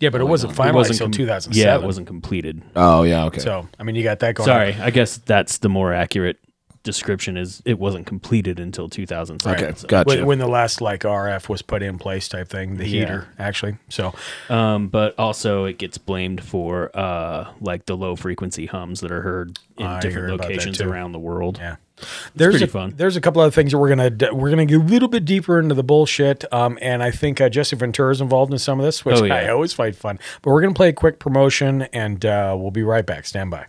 [0.01, 1.57] Yeah, but it wasn't It finalized wasn't until com- 2007.
[1.67, 2.61] Yeah, it wasn't completed.
[2.75, 3.39] Oh yeah, okay.
[3.39, 4.45] So I mean, you got that going.
[4.47, 4.81] Sorry, on.
[4.81, 6.37] I guess that's the more accurate
[6.83, 7.37] description.
[7.37, 9.63] Is it wasn't completed until 2007.
[9.63, 10.07] Okay, so- gotcha.
[10.07, 12.99] When, when the last like RF was put in place, type thing, the Yeah.
[13.01, 13.77] heater actually.
[13.89, 14.13] So
[14.49, 19.21] Um, but also it gets blamed for uh like the low frequency hums that are
[19.21, 21.59] heard in I different heard locations around the world.
[21.61, 21.75] Yeah.
[22.01, 22.93] It's there's a, fun.
[22.97, 25.25] There's a couple other things that we're gonna d- we're gonna get a little bit
[25.25, 26.43] deeper into the bullshit.
[26.53, 29.23] Um, and I think uh, Jesse Ventura is involved in some of this, which Oh,
[29.25, 29.35] yeah.
[29.35, 30.19] I always find fun.
[30.41, 33.25] But we're gonna play a quick promotion, and uh, we'll be right back.
[33.25, 33.65] Stand by.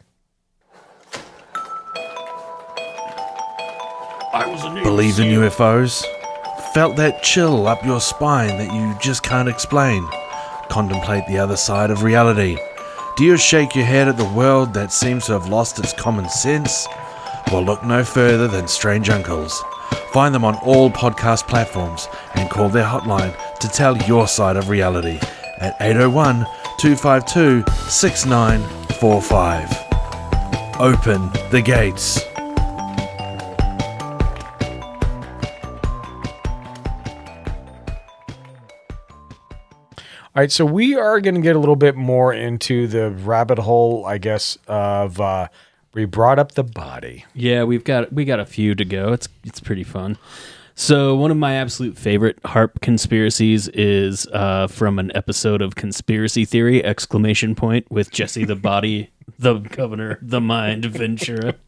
[4.35, 6.05] I Believe in UFOs?
[6.73, 10.09] Felt that chill up your spine that you just can't explain?
[10.71, 12.57] Contemplate the other side of reality?
[13.19, 16.31] Do you shake your head at the world that seems to have lost its common
[16.31, 16.87] sense?
[17.51, 19.63] Well, look no further than Strange Uncles.
[20.13, 24.69] Find them on all podcast platforms and call their hotline to tell your side of
[24.69, 25.19] reality
[25.59, 26.47] at 801
[26.79, 30.81] 252 6945.
[30.81, 32.21] Open the gates.
[40.35, 43.59] All right, so we are going to get a little bit more into the rabbit
[43.59, 45.49] hole, I guess, of uh,
[45.95, 47.25] we brought up the body.
[47.35, 49.13] Yeah, we've got we got a few to go.
[49.13, 50.19] It's it's pretty fun.
[50.75, 56.47] So one of my absolute favorite HAARP conspiracies is uh, from an episode of Conspiracy
[56.47, 56.83] Theory!
[56.83, 61.55] Exclamation point with Jesse the Body, the Governor, the Mind, Ventura.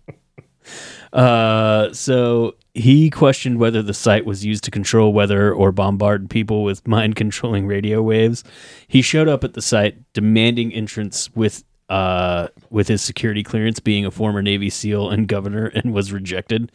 [1.13, 6.65] Uh, so he questioned whether the site was used to control weather or bombard people
[6.65, 8.43] with mind controlling radio waves.
[8.89, 14.07] He showed up at the site demanding entrance with uh with his security clearance being
[14.07, 16.73] a former Navy SEAL and governor and was rejected.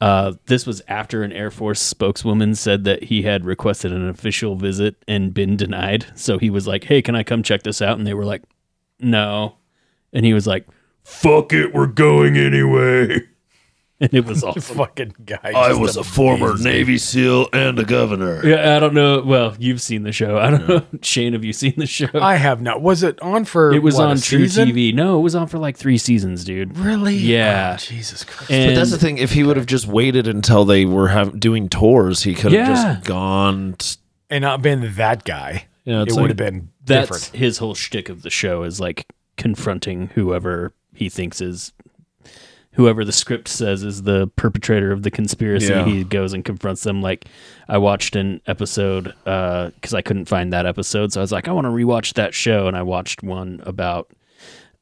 [0.00, 4.54] Uh, this was after an Air Force spokeswoman said that he had requested an official
[4.54, 6.06] visit and been denied.
[6.14, 8.42] So he was like, "Hey, can I come check this out?" And they were like,
[9.00, 9.56] "No."
[10.12, 10.66] And he was like,
[11.02, 13.22] "Fuck it, we're going anyway."
[14.00, 14.76] And it was awesome.
[14.76, 15.38] Fucking guy.
[15.42, 16.70] I just was a former amazing.
[16.70, 18.46] Navy SEAL and a governor.
[18.46, 19.22] Yeah, I don't know.
[19.22, 20.36] Well, you've seen the show.
[20.36, 20.82] I don't know.
[21.00, 22.08] Shane, have you seen the show?
[22.12, 22.82] I have not.
[22.82, 23.72] Was it on for?
[23.72, 24.68] it was what, a on True season?
[24.68, 24.92] TV.
[24.94, 26.76] No, it was on for like three seasons, dude.
[26.76, 27.14] Really?
[27.14, 27.72] Yeah.
[27.74, 28.50] Oh, Jesus Christ.
[28.50, 29.16] And but that's the thing.
[29.16, 32.68] If he would have just waited until they were have, doing tours, he could have
[32.68, 32.94] Yeah.
[32.96, 33.76] just gone.
[33.78, 33.96] t-
[34.28, 35.68] and not been that guy.
[35.84, 37.24] Yeah, it it's would have been that's different.
[37.34, 39.06] his whole shtick of the show is like
[39.38, 41.72] confronting whoever he thinks is
[42.76, 45.72] whoever the script says is the perpetrator of the conspiracy.
[45.72, 45.84] Yeah.
[45.84, 47.02] He goes and confronts them.
[47.02, 47.26] Like
[47.68, 51.52] I watched an episode because I couldn't find that episode, so I was like, I
[51.52, 54.10] want to rewatch that show, and I watched one about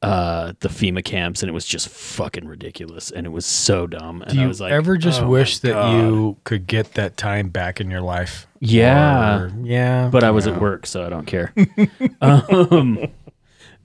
[0.01, 4.21] uh the FEMA camps and it was just fucking ridiculous and it was so dumb
[4.23, 6.95] and Do I you was like ever just "Oh wish that God." you could get
[6.95, 8.45] that time back in your life?
[8.59, 9.39] Yeah.
[9.39, 10.09] Or- yeah.
[10.09, 10.53] But I was yeah.
[10.53, 11.53] at work, so I don't care.
[12.21, 13.07] um,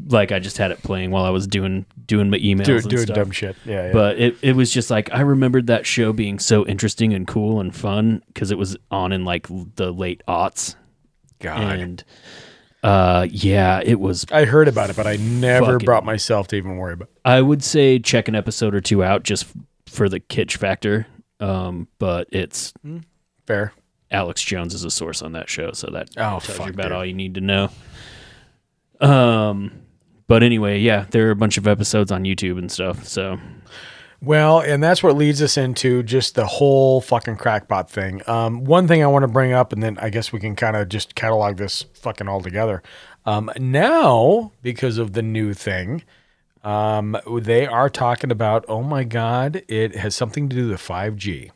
[0.08, 2.88] like I just had it playing while I was doing doing my emails, Do- and
[2.90, 3.14] doing stuff.
[3.16, 3.56] dumb shit.
[3.64, 3.92] Yeah, yeah.
[3.94, 7.60] But it it was just like I remembered that show being so interesting and cool
[7.60, 9.46] and fun because it was on in like
[9.76, 10.74] the late aughts.
[11.38, 11.60] God.
[11.78, 12.04] And
[12.82, 14.26] uh, yeah, it was.
[14.32, 17.08] I heard about it, but I never fucking- brought myself to even worry about.
[17.08, 17.20] it.
[17.24, 19.46] I would say check an episode or two out just
[19.86, 21.06] for the kitsch factor,
[21.38, 22.72] um, but it's
[23.46, 23.72] fair.
[24.10, 26.84] Alex Jones is a source on that show, so that Oh, tells fuck, you about
[26.84, 26.92] dude.
[26.92, 27.70] all you need to know.
[29.00, 29.72] Um,
[30.30, 33.04] but anyway, yeah, there are a bunch of episodes on YouTube and stuff.
[33.04, 33.40] So
[34.22, 38.22] Well, and that's what leads us into just the whole fucking crackpot thing.
[38.28, 40.76] Um, one thing I want to bring up, and then I guess we can kind
[40.76, 42.80] of just catalog this fucking all together.
[43.26, 46.04] Um, now, because of the new thing,
[46.62, 51.50] um, they are talking about, oh my God, it has something to do with 5G.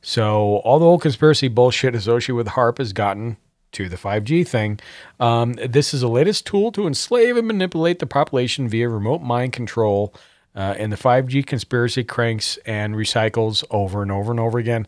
[0.00, 3.36] So all the old conspiracy bullshit associated with HAARP has gotten
[3.72, 4.80] to the 5G thing.
[5.18, 9.52] Um, this is the latest tool to enslave and manipulate the population via remote mind
[9.52, 10.14] control.
[10.54, 14.86] Uh, and the 5G conspiracy cranks and recycles over and over and over again,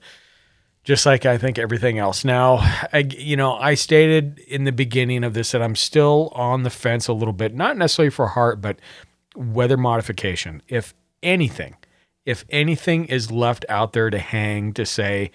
[0.82, 2.24] just like I think everything else.
[2.24, 2.56] Now,
[2.92, 6.70] I, you know, I stated in the beginning of this that I'm still on the
[6.70, 8.80] fence a little bit, not necessarily for HAARP, but
[9.36, 10.62] weather modification.
[10.66, 11.76] If anything,
[12.26, 15.30] if anything is left out there to hang to say,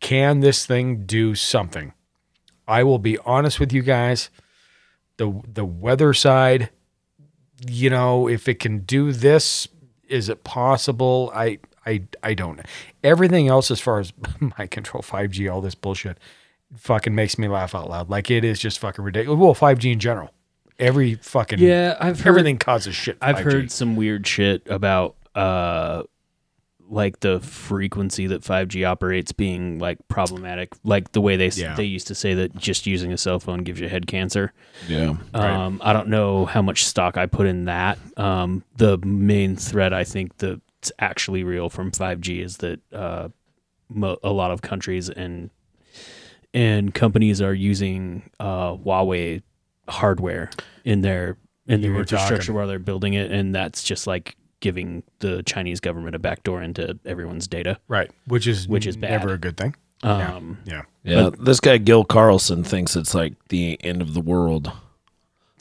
[0.00, 1.92] can this thing do something?
[2.70, 4.30] I will be honest with you guys.
[5.16, 6.70] The the weather side,
[7.66, 9.66] you know, if it can do this,
[10.08, 11.32] is it possible?
[11.34, 12.62] I I I don't know.
[13.02, 14.12] Everything else as far as
[14.58, 16.18] my control 5G, all this bullshit,
[16.76, 18.08] fucking makes me laugh out loud.
[18.08, 19.38] Like it is just fucking ridiculous.
[19.38, 20.30] Well, 5G in general.
[20.78, 23.18] Every fucking yeah, I've heard, everything causes shit.
[23.20, 23.42] I've 5G.
[23.42, 26.04] heard some weird shit about uh
[26.92, 31.76] like the frequency that 5G operates being like problematic, like the way they Yeah.
[31.76, 34.52] they used to say that just using a cell phone gives you head cancer.
[34.88, 35.14] Yeah.
[35.32, 35.50] Right.
[35.50, 37.96] Um, I don't know how much stock I put in that.
[38.16, 43.28] Um, the main threat I think that's actually real from 5G is that uh,
[43.88, 45.50] mo- a lot of countries and
[46.52, 49.42] and companies are using uh, Huawei
[49.88, 50.50] hardware
[50.84, 51.36] in their
[51.68, 52.54] in their infrastructure talking.
[52.54, 56.98] while they're building it, and that's just like giving the Chinese government a backdoor into
[57.04, 57.78] everyone's data.
[57.88, 59.10] Right, which is which is bad.
[59.10, 59.74] never a good thing.
[60.04, 60.34] Yeah.
[60.34, 60.82] Um, Yeah.
[61.02, 64.70] Yeah, this guy Gil Carlson thinks it's like the end of the world.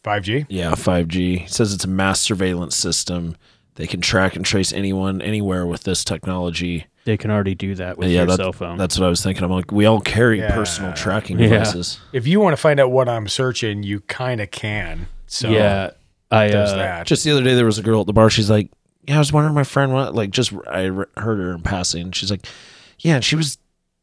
[0.03, 0.45] 5G?
[0.49, 1.39] Yeah, 5G.
[1.41, 3.35] He says it's a mass surveillance system.
[3.75, 6.87] They can track and trace anyone anywhere with this technology.
[7.05, 8.77] They can already do that with yeah, your that- cell phone.
[8.77, 9.43] That's what I was thinking.
[9.43, 10.53] I'm like, we all carry Yeah.
[10.53, 11.49] personal tracking Yeah.
[11.49, 11.99] devices.
[12.13, 15.07] If you want to find out what I'm searching, you kind of can.
[15.27, 15.91] So yeah,
[16.31, 17.07] I there's uh, that.
[17.07, 18.29] Just the other day, there was a girl at the bar.
[18.29, 18.69] She's like,
[19.09, 22.11] "Yeah, I was wondering, my friend, what?" Like, just I re- heard her in passing.
[22.11, 22.45] She's like,
[22.99, 23.57] "Yeah," and she was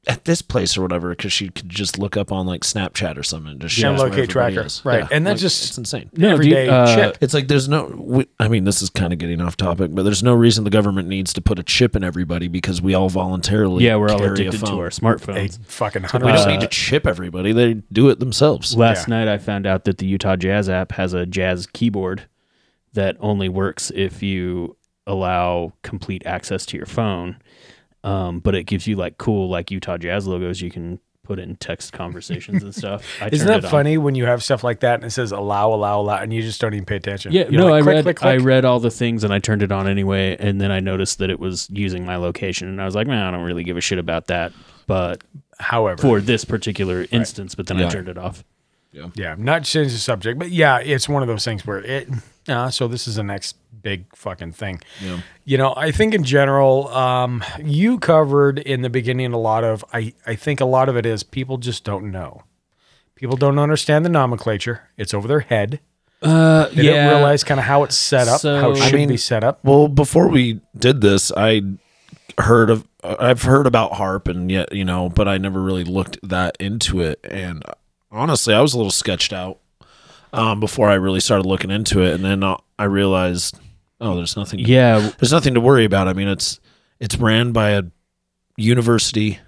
[0.09, 3.25] at this place or whatever because she could just look up on like Snapchat or
[3.25, 4.61] something and just Yeah, shows locate tracker.
[4.61, 4.81] is.
[4.85, 5.01] Right.
[5.01, 6.11] Yeah, And that's like, just it's insane.
[6.13, 7.19] No, dude, everyday uh, shit.
[7.21, 7.87] It's like there's no.
[7.87, 10.71] We, I mean, this is kind of getting off topic, but there's no reason the
[10.71, 13.85] government needs to put a chip in everybody because we all voluntarily.
[13.85, 15.35] yeah, we're all carry a addicted to our smartphones.
[15.35, 17.53] They fucking We don't need to chip everybody.
[17.53, 18.77] They do it themselves.
[18.77, 22.29] Last night I found out that the Utah Jazz app has a jazz keyboard
[22.93, 24.76] that only works if you
[25.07, 27.37] allow complete access to your phone.
[28.05, 31.57] Um, but it gives you like cool like Utah Jazz logos you can put in
[31.57, 33.05] text conversations and stuff.
[33.21, 33.71] I Isn't that it on.
[33.71, 36.41] funny when you have stuff like that and it says allow, allow, allow, and you
[36.41, 37.33] just don't even pay attention?
[37.33, 39.41] Yeah, You're no, like, I click, read click, I read all the things and I
[39.41, 42.81] turned it on anyway, and then I noticed that it was using my location, and
[42.81, 44.53] I was like, man, I don't really give a shit about that.
[44.87, 45.25] But
[45.59, 48.45] However, for this particular instance, but then I turned it off.
[48.93, 51.79] Yeah, yeah, not to change the subject, but yeah, it's one of those things where
[51.79, 52.09] it.
[52.49, 53.57] Uh, so this is the next
[53.87, 54.81] big fucking thing.
[55.01, 55.21] Yeah.
[55.45, 59.85] You know, I think in general, um, you covered in the beginning a lot of.
[59.93, 62.43] I I think a lot of it is people just don't know.
[63.15, 64.91] People don't understand the nomenclature.
[64.97, 65.79] It's over their head.
[66.21, 69.09] Uh, They don't realize kind of how it's set up, how it should I mean,
[69.09, 69.61] be set up.
[69.63, 71.63] Well, before we did this, I
[72.39, 76.19] heard of I've heard about HAARP and yet you know, but I never really looked
[76.29, 77.21] that into it.
[77.23, 77.63] And
[78.11, 79.59] honestly, I was a little sketched out
[80.33, 83.59] um, before I really started looking into it, and then uh, I realized,
[84.01, 84.61] oh, there's nothing.
[84.61, 85.11] Yeah.
[85.19, 86.09] there's nothing to worry about.
[86.09, 86.61] I mean, it's
[87.01, 87.83] it's ran by a
[88.57, 89.39] university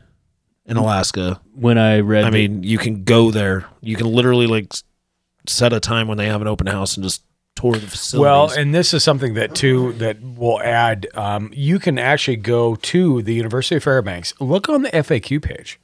[0.67, 1.41] in Alaska.
[1.55, 3.67] When I read, I the- mean, you can go there.
[3.81, 4.73] You can literally like
[5.47, 7.23] set a time when they have an open house and just
[7.57, 8.21] tour the facilities.
[8.23, 11.07] Well, and this is something that too that will add.
[11.15, 14.35] Um, you can actually go to the University of Fairbanks.
[14.41, 15.81] Look on the FAQ page.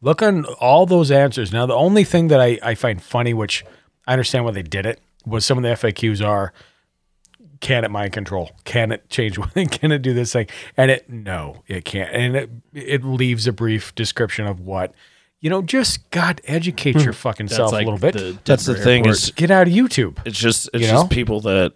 [0.00, 1.52] Look on all those answers.
[1.52, 3.64] Now, the only thing that I, I find funny, which
[4.06, 6.52] I understand why they did it, was some of the FAQs are,
[7.60, 8.50] can it mind control?
[8.64, 9.38] Can it change?
[9.70, 10.48] can it do this thing?
[10.76, 12.10] And it no, it can't.
[12.12, 14.94] And it it leaves a brief description of what.
[15.40, 17.02] You know, just God, educate hmm.
[17.02, 18.14] your fucking That's self like a little bit.
[18.14, 19.16] the That's the Denver thing airport.
[19.16, 20.18] is Get out of YouTube.
[20.24, 21.08] It's just it's You just know?
[21.08, 21.74] people that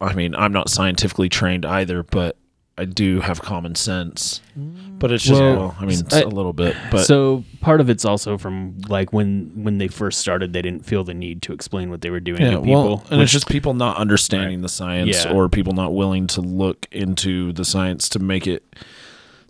[0.00, 2.38] I mean, I'm not scientifically trained either, but
[2.80, 6.54] I do have common sense, but it's just well, I mean, it's I- a little
[6.54, 10.62] bit, but so part of it's also from like when when they first started, they
[10.62, 12.72] didn't feel the need to explain what they were doing yeah, to people.
[12.84, 15.32] well, and it's just people not understanding the science Yeah.
[15.34, 18.64] or people not willing to look into the science to make it.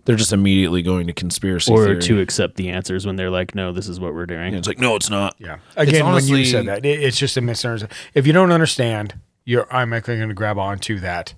[0.06, 2.00] They're just immediately going to conspiracy or theory.
[2.02, 4.80] to accept the answers when they're like, "No, this is what we're doing." it's like,
[4.80, 5.36] no, it's not.
[5.38, 5.58] Yeah.
[5.76, 7.96] It's Again, when you said that, it, it's just a misunderstanding.
[8.12, 9.14] If you don't understand,
[9.44, 11.34] you're automatically going to grab onto that.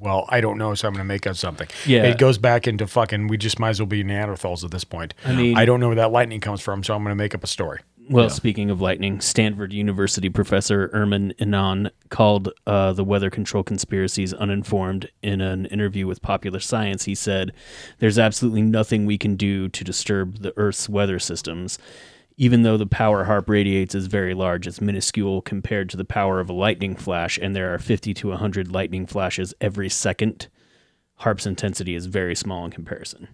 [0.00, 1.68] Well, I don't know, so I'm going to make up something.
[1.86, 2.04] Yeah.
[2.04, 5.14] It goes back into fucking, we just might as well be Neanderthals at this point.
[5.24, 7.34] I mean- I don't know where that lightning comes from, so I'm going to make
[7.34, 7.80] up a story.
[8.10, 14.34] Well, speaking of lightning, Stanford University professor Umran Inan called uh, the weather control conspiracies
[14.34, 15.08] uninformed.
[15.22, 17.52] In an interview with Popular Science, he said,
[18.00, 21.78] There's absolutely nothing we can do to disturb the Earth's weather systems.
[22.36, 26.40] Even though the power HAARP radiates is very large, it's minuscule compared to the power
[26.40, 30.48] of a lightning flash, and there are 50 to 100 lightning flashes every second.
[31.20, 33.28] HAARP's intensity is very small in comparison.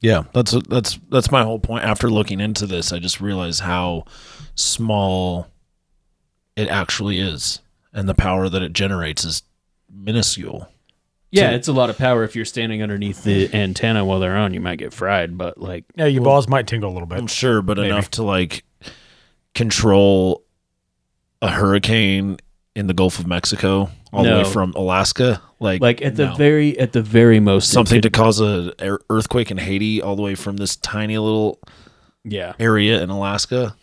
[0.00, 1.84] Yeah, that's that's that's my whole point.
[1.84, 4.06] After looking into this, I just realized how
[4.56, 5.46] small
[6.56, 7.60] it actually is,
[7.92, 9.44] and the power that it generates is
[9.88, 10.71] minuscule.
[11.32, 12.22] Yeah, So- it's a lot of power.
[12.24, 15.36] If you're standing underneath the antenna while they're on, you might get fried.
[15.36, 17.18] But like, Yeah, your balls might tingle a little bit.
[17.18, 17.88] I'm sure, but Maybe.
[17.88, 18.64] enough to like
[19.54, 20.44] control
[21.40, 22.36] a hurricane
[22.74, 25.42] in the Gulf of Mexico all the way from Alaska.
[25.58, 26.34] Like, like at the no.
[26.34, 30.02] very at the very most, it something to could- cause a ear- earthquake in Haiti
[30.02, 31.58] all the way from this tiny little
[32.24, 33.74] yeah area in Alaska.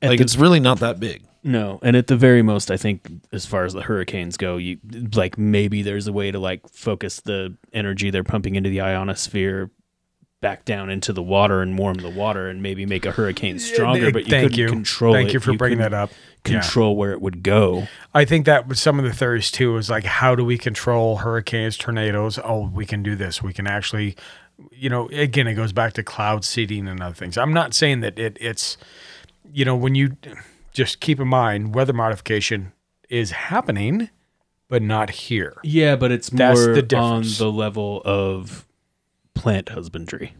[0.00, 1.22] At like the- it's really not that big.
[1.48, 4.78] No, and at the very most, I think as far as the hurricanes go, you
[5.14, 9.70] like maybe there's a way to like focus the energy they're pumping into the ionosphere
[10.42, 14.12] back down into the water and warm the water and maybe make a hurricane stronger.
[14.12, 14.68] But you thank couldn't you.
[14.68, 15.34] control Thank it.
[15.34, 16.10] you for bringing that up.
[16.44, 16.60] Yeah.
[16.60, 17.88] Control where it would go.
[18.14, 21.16] I think that was some of the theories too is like, how do we control
[21.16, 22.38] hurricanes, tornadoes?
[22.44, 23.42] Oh, we can do this.
[23.42, 24.16] We can actually,
[24.70, 27.38] you know, again, it goes back to cloud seeding and other things.
[27.38, 28.76] I'm not saying that it, it's,
[29.50, 30.14] you know, when you
[30.78, 32.72] just keep in mind weather modification
[33.10, 34.10] is happening,
[34.68, 35.56] but not here.
[35.64, 37.38] Yeah, but it's That's more the on difference.
[37.38, 38.64] the level of
[39.34, 40.34] plant husbandry.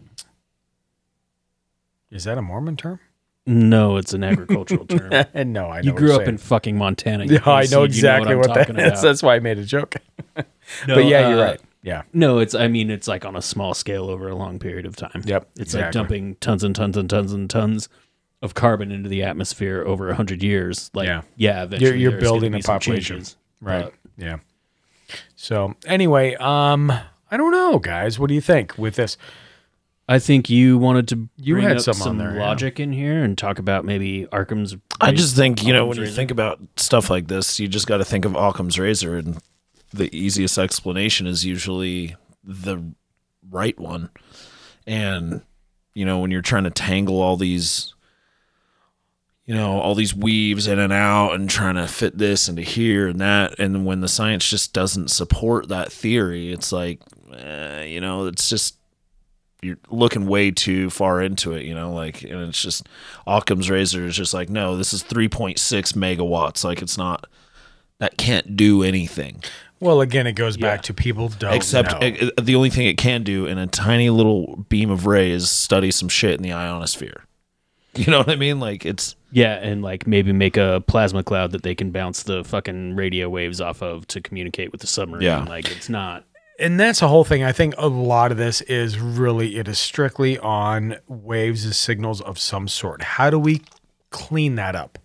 [2.13, 3.01] Is that a Mormon term?
[3.47, 5.11] No, it's an agricultural term.
[5.11, 5.83] no, I know.
[5.83, 6.29] You what grew you're up saying.
[6.29, 7.25] in fucking Montana.
[7.29, 8.93] Yeah, I know you exactly I'm what, that talking is.
[8.93, 9.03] about.
[9.03, 9.97] That's why I made a joke.
[10.87, 11.61] No, but yeah, you're uh, right.
[11.83, 12.03] Yeah.
[12.13, 14.97] No, it's I mean it's like on a small scale over a long period of
[14.97, 15.23] time.
[15.25, 15.99] Yep, It's like exactly.
[15.99, 17.89] dumping tons and tons and tons and tons
[18.43, 20.91] of carbon into the atmosphere over a hundred years.
[20.95, 21.23] Like Yeah.
[21.37, 23.37] yeah, eventually you're, you're building a population, changes.
[23.61, 23.85] right?
[23.85, 24.37] But yeah.
[25.37, 26.91] So anyway, um,
[27.31, 28.19] I don't know, guys.
[28.19, 29.17] What do you think with this?
[30.11, 32.41] I think you wanted to You bring had up some some there, yeah.
[32.41, 34.75] logic in here and talk about maybe Occam's.
[35.01, 36.17] I just think you know Occam's when you razor.
[36.17, 39.39] think about stuff like this, you just got to think of Occam's razor, and
[39.93, 42.83] the easiest explanation is usually the
[43.51, 44.09] right one.
[44.87, 45.43] And
[45.95, 47.93] you know when you're trying to tangle all these,
[49.49, 53.09] you know, all these weaves in and out, and trying to fit this into here
[53.09, 57.01] and that, and when the science just doesn't support that theory, it's like,
[57.35, 58.77] eh, you know, it's just
[59.63, 62.87] you're looking way too far into it, you know, like, and it's just
[63.27, 65.55] Occam's razor is just like, no, this is 3.6
[65.95, 66.63] megawatts.
[66.63, 67.27] Like, it's not,
[68.01, 69.43] that can't do anything.
[69.81, 72.07] Well, again, it goes back to people don't Except know.
[72.07, 75.31] uh, uh, the only thing it can do in a tiny little beam of ray
[75.31, 77.25] is study some shit in the ionosphere.
[77.95, 78.61] You know what I mean?
[78.61, 82.45] Like, it's, Yeah, and like maybe make a plasma cloud that they can bounce the
[82.45, 85.25] fucking radio waves off of to communicate with the submarine.
[85.25, 85.43] Yeah.
[85.45, 86.25] Like it's not
[86.59, 87.45] and that's the whole thing.
[87.45, 92.21] I think a lot of this is really it is strictly on waves as signals
[92.21, 93.03] of some sort.
[93.03, 93.63] How do we
[94.11, 94.99] clean that up?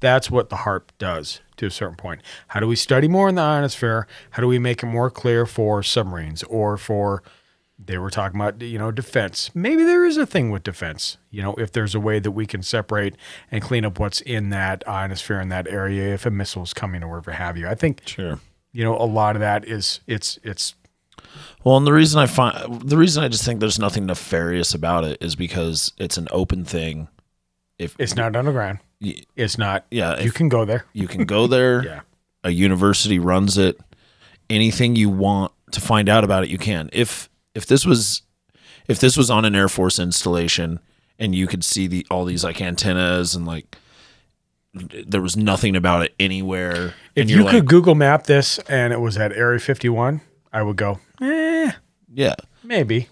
[0.00, 2.22] That's what the HAARP does to a certain point.
[2.48, 4.06] How do we study more in the ionosphere?
[4.30, 7.22] How do we make it more clear for submarines or for
[7.78, 9.50] they were talking about you know defense.
[9.54, 11.16] Maybe there is a thing with defense.
[11.30, 13.14] You know, if there's a way that we can separate
[13.50, 17.02] and clean up what's in that ionosphere in that area, if a missile is coming
[17.02, 17.68] or whatever have you.
[17.68, 18.40] I think sure.
[18.72, 20.74] You know, a lot of that is it's it's
[21.64, 25.04] Well, and the reason I find the reason I just think there's nothing nefarious about
[25.04, 27.08] it is because it's an open thing.
[27.78, 28.80] If It's not underground.
[29.36, 29.86] It's not.
[29.90, 30.84] Yeah, you can go there.
[30.92, 31.82] You can go there.
[31.84, 32.00] Yeah.
[32.44, 33.80] A university runs it.
[34.48, 36.88] Anything you want to find out about it, you can.
[36.92, 38.22] If if this was
[38.86, 40.78] if this was on an Air Force installation
[41.18, 43.76] and you could see the all these like antennas and like
[44.72, 46.94] there was nothing about it anywhere.
[47.16, 50.20] If and you could like, Google map this and it was at Area 51,
[50.52, 51.72] I would go, eh,
[52.14, 53.08] yeah, maybe.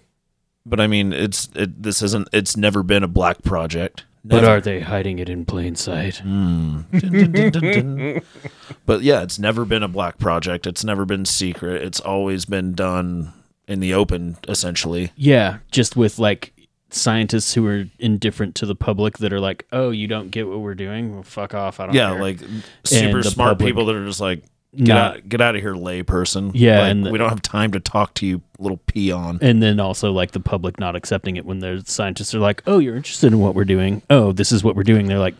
[0.65, 2.29] but I mean, it's it, this isn't.
[2.31, 4.05] It's never been a black project.
[4.23, 6.21] But are they hiding it in plain sight?
[8.85, 10.67] but yeah, it's never been a black project.
[10.67, 11.81] It's never been secret.
[11.81, 13.31] It's always been done
[13.67, 15.11] in the open, essentially.
[15.15, 16.53] Yeah, just with like
[16.89, 20.59] scientists who are indifferent to the public that are like, "Oh, you don't get what
[20.59, 21.13] we're doing?
[21.13, 21.79] Well, fuck off!
[21.79, 22.39] I don't." Yeah, care." like
[22.85, 24.43] super smart people that are just like,
[24.75, 26.51] get not- out, get out of here, layperson.
[26.53, 29.39] Yeah, Like, and the- we don't have time to talk to you, little peon.
[29.41, 32.79] and then also like the public not accepting it when the scientists are like, "Oh,
[32.79, 34.01] you're interested in what we're doing?
[34.09, 35.35] Oh, this is what we're doing." They're like,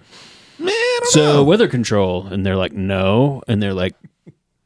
[0.59, 0.73] Man,
[1.11, 3.95] "So weather control," and they're like, "No," and they're like,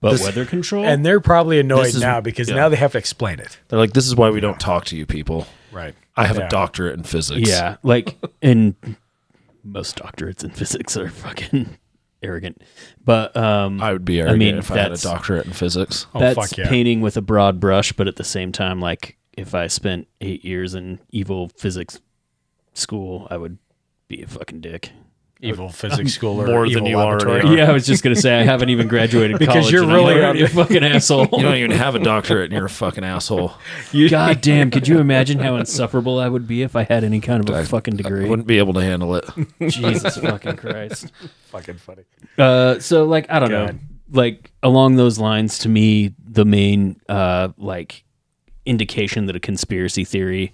[0.02, 2.56] "But This- weather control." And they're probably annoyed is- now because yeah.
[2.56, 3.58] now they have to explain it.
[3.70, 5.48] They're like, this is why we don't talk to you people.
[5.72, 5.96] Right.
[6.18, 6.48] I have Yeah.
[6.48, 7.48] a doctorate in physics.
[7.50, 8.76] Yeah, like and
[9.64, 11.78] most doctorates in physics are fucking
[12.22, 12.62] arrogant.
[13.04, 16.08] But um I would be arrogant I mean, if I had a doctorate in physics.
[16.14, 16.68] Oh, that's fuck yeah.
[16.68, 20.44] painting with a broad brush, but at the same time, like if I spent eight
[20.44, 22.00] years in evil physics
[22.74, 23.58] school, I would
[24.10, 24.92] be a fucking dick.
[25.44, 27.56] Evil physics school or More than you already are.
[27.56, 29.98] Yeah, I was just gonna say I haven't even graduated Because college you're and I'm
[29.98, 31.30] really already a fucking asshole.
[31.32, 33.54] You don't even have a doctorate and you're a fucking asshole.
[34.10, 34.70] God damn!
[34.70, 37.66] Could you imagine how insufferable I would be if I had any kind of a
[37.66, 38.26] fucking degree?
[38.26, 39.26] I wouldn't be able to handle it.
[39.68, 41.12] Jesus fucking Christ.
[41.48, 42.04] Fucking funny.
[42.38, 43.72] Uh, so like I don't know,
[44.12, 48.04] like along those lines, to me, the main uh like
[48.66, 50.52] indication that a conspiracy theory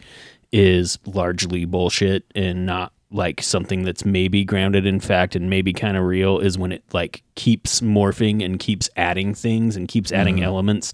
[0.51, 5.95] is largely bullshit and not like something that's maybe grounded in fact and maybe kind
[5.95, 10.37] of real is when it like keeps morphing and keeps adding things and keeps adding
[10.37, 10.43] Mhm.
[10.43, 10.91] elements.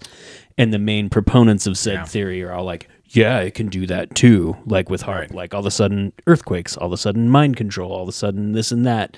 [0.56, 4.14] And the main proponents of said theory are all like yeah it can do that
[4.14, 5.32] too like with HAARP.
[5.34, 8.12] Like all of a sudden earthquakes all of a sudden mind control all of a
[8.12, 9.16] sudden this and that.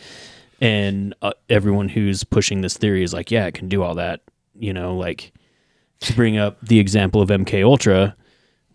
[0.61, 4.22] And uh, everyone who's pushing this theory is like yeah it can do all that
[4.59, 5.32] you know like
[6.01, 8.16] to bring up the example of mk ultra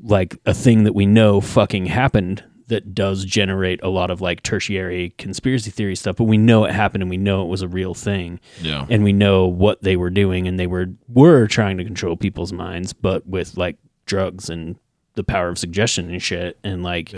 [0.04, 4.42] like a thing that we know fucking happened that does generate a lot of like
[4.44, 7.68] tertiary conspiracy theory stuff but we know it happened and we know it was a
[7.68, 8.86] real thing Yeah.
[8.90, 12.52] and we know what they were doing and they were were trying to control people's
[12.54, 14.76] minds but with like drugs and
[15.16, 17.14] the power of suggestion and shit and like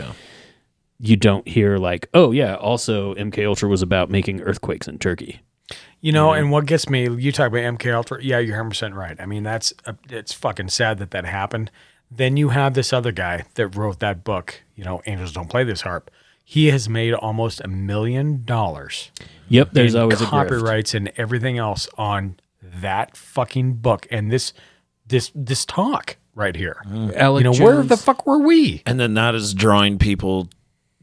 [1.00, 5.42] you don't hear like oh yeah also mk ultra was about making earthquakes in turkey
[6.02, 8.22] You know, and what gets me, you talk about MK Ultra.
[8.22, 9.16] Yeah, you're 100 percent right.
[9.22, 11.72] I mean, that's uh, it's fucking sad that that happened.
[12.16, 14.62] Then you have this other guy that wrote that book.
[14.76, 16.08] You know, Angels Don't Play This HAARP.
[16.44, 19.12] He has made almost a million dollars.
[19.50, 24.54] Yep, there's in always a copyrights and everything else on that fucking book and this
[25.08, 26.82] this this talk right here.
[26.88, 27.16] Mm.
[27.16, 28.82] Alec you know, where the fuck were we?
[28.86, 30.50] And then that is drawing people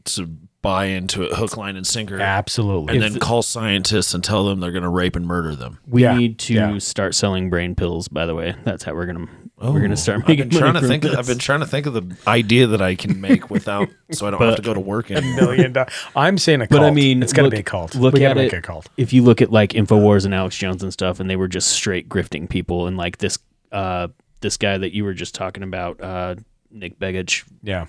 [0.05, 0.29] to
[0.61, 2.19] buy into it hook, line, and sinker.
[2.19, 2.95] Absolutely.
[2.95, 5.55] And If then the- call scientists and tell them they're going to rape and murder
[5.55, 5.79] them.
[5.87, 6.77] we Yeah, need to yeah.
[6.77, 9.25] start selling brain pills by the way that's how we're gonna
[9.63, 11.03] Oh, we're gonna start I've been trying money to think.
[11.03, 11.19] Of.
[11.19, 14.31] I've been trying to think of the idea that I can make without, so I
[14.31, 15.93] don't have to go to work A million dollars.
[16.15, 16.81] I'm saying a cult.
[16.81, 17.93] But I mean, it's got to look- be a cult.
[17.93, 18.43] Look we at gotta it.
[18.45, 18.89] make a cult.
[18.97, 21.69] If you look at like Infowars and Alex Jones and stuff, and they were just
[21.69, 23.37] straight grifting people, and like this,
[23.71, 24.07] uh,
[24.39, 26.35] this guy that you were just talking about, uh,
[26.71, 27.85] Nick Begich, Yeah.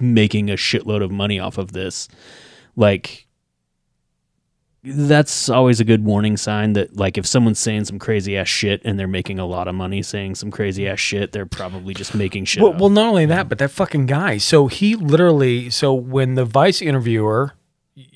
[0.00, 2.08] Making a shitload of money off of this,
[2.74, 3.26] like.
[4.82, 8.80] That's always a good warning sign that, like, if someone's saying some crazy ass shit
[8.82, 12.14] and they're making a lot of money saying some crazy ass shit, they're probably just
[12.14, 12.62] making shit.
[12.62, 12.80] Well, up.
[12.80, 14.38] well, not only that, but that fucking guy.
[14.38, 17.52] So he literally, so when the Vice interviewer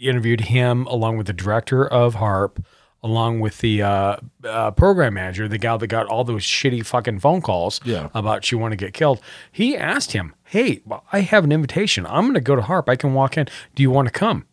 [0.00, 2.64] interviewed him along with the director of HAARP,
[3.02, 7.18] along with the uh, uh, program manager, the gal that got all those shitty fucking
[7.18, 8.08] phone calls Yeah.
[8.14, 9.20] about she want to get killed,
[9.52, 12.06] he asked him, "Hey, well, I have an invitation.
[12.06, 12.88] I'm going to go to HAARP.
[12.88, 13.46] I can walk in.
[13.74, 14.46] Do you want to come?"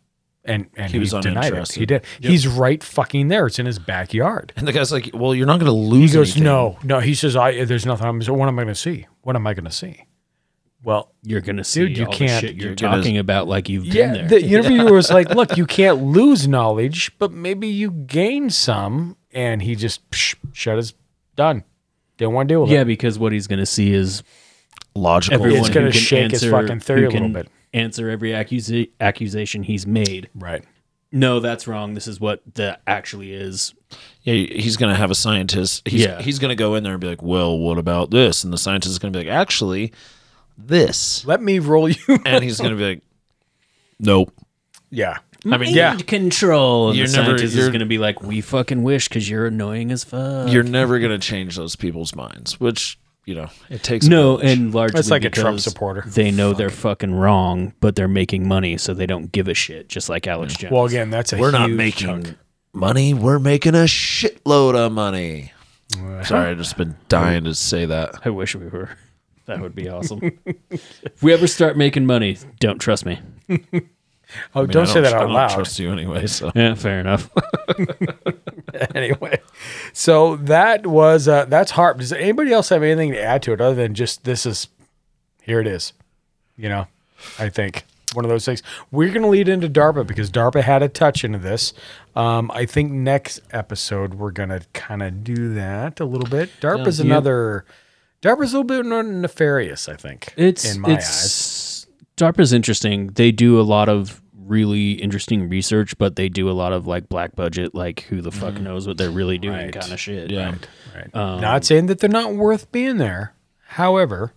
[0.44, 1.36] And and He he, was denied it.
[1.38, 1.78] uninterested.
[1.78, 2.04] He did.
[2.20, 2.30] Yep.
[2.30, 3.46] He's right fucking there.
[3.46, 4.52] It's in his backyard.
[4.56, 6.44] And the guy's like, "Well, you're not going to lose." He goes, anything.
[6.44, 6.98] no, no.
[7.00, 8.06] He says, I there's nothing.
[8.06, 8.20] I'm.
[8.22, 9.06] So what am I going to see?
[9.22, 10.04] What am I going to see?
[10.84, 12.40] Well, you're gonna see dude, you all can't.
[12.44, 14.26] shit you're, you're gonna- talking about, like you've been there.
[14.26, 19.62] the interviewer was like, "Look, you can't lose knowledge, but maybe you gain some." And
[19.62, 20.94] he just psh, shut his
[21.36, 21.62] done.
[22.16, 22.80] Didn't want to deal with Yeah, it.
[22.80, 24.24] Yeah, because what he's going to see is
[24.94, 25.34] logical.
[25.40, 27.48] everyone It's gonna who can shake his answer- fucking theory a little can bit.
[27.74, 30.28] Answer every accusa- accusation he's made.
[30.34, 30.62] Right.
[31.10, 31.94] No, that's wrong.
[31.94, 33.74] This is what that actually is.
[34.22, 35.86] Yeah, he's going to have a scientist.
[35.86, 36.20] He's, Yeah.
[36.22, 38.56] he's going to go in there and be like, "Well, what about this?" And the
[38.58, 39.92] scientist is going to be like, "Actually,
[40.56, 41.96] this." Let me roll you.
[42.26, 43.02] And he's going to be like,
[43.98, 44.32] "Nope."
[44.90, 45.18] yeah.
[45.44, 45.96] I mean, yeah.
[45.96, 46.90] control.
[46.90, 49.28] And You're the never- scientist is you're- going to be like, "We fucking wish because
[49.28, 53.48] you're annoying as fuck." You're never going to change those people's minds, which you know
[53.70, 54.06] it takes.
[54.06, 54.58] a no, village.
[54.58, 56.02] and largely That's like a Trump supporter.
[56.06, 59.88] They know they're fucking wrong, but they're making money, so they don't give a shit.
[59.88, 60.72] Just like Alex Jones.
[60.72, 62.36] Well, again, that's a we're not making chunk.
[62.72, 63.14] money.
[63.14, 65.52] We're making a shitload of money.
[66.24, 68.26] Sorry, I've just been dying to say that.
[68.26, 68.90] I wish we were.
[69.46, 70.38] That would be awesome.
[70.70, 73.20] if we ever start making money, don't trust me.
[74.54, 75.50] Oh, I mean, don't I say that I out don't loud.
[75.50, 76.26] Trust you anyway.
[76.26, 77.30] So Yeah, fair enough.
[78.94, 79.40] anyway,
[79.92, 81.98] so that was uh, that's HAARP.
[81.98, 84.68] Does anybody else have anything to add to it other than just this is
[85.42, 85.92] here it is?
[86.56, 86.86] You know,
[87.38, 88.62] I think one of those things.
[88.90, 91.72] We're going to lead into DARPA because DARPA had a touch into this.
[92.14, 96.50] Um, I think next episode we're going to kind of do that a little bit.
[96.60, 97.06] DARPA's Yeah.
[97.06, 97.64] another.
[98.22, 100.32] DARPA's a little bit more nefarious, I think.
[100.36, 100.98] It's in my eyes.
[100.98, 103.08] it's DARPA's interesting.
[103.08, 107.08] They do a lot of really interesting research, but they do a lot of like
[107.08, 109.72] black budget, like who the fuck knows what they're really doing Right.
[109.72, 110.30] kind of shit.
[110.30, 110.54] Yeah.
[110.94, 111.14] Right.
[111.14, 113.34] Um, Not saying that they're not worth being there.
[113.66, 114.32] However,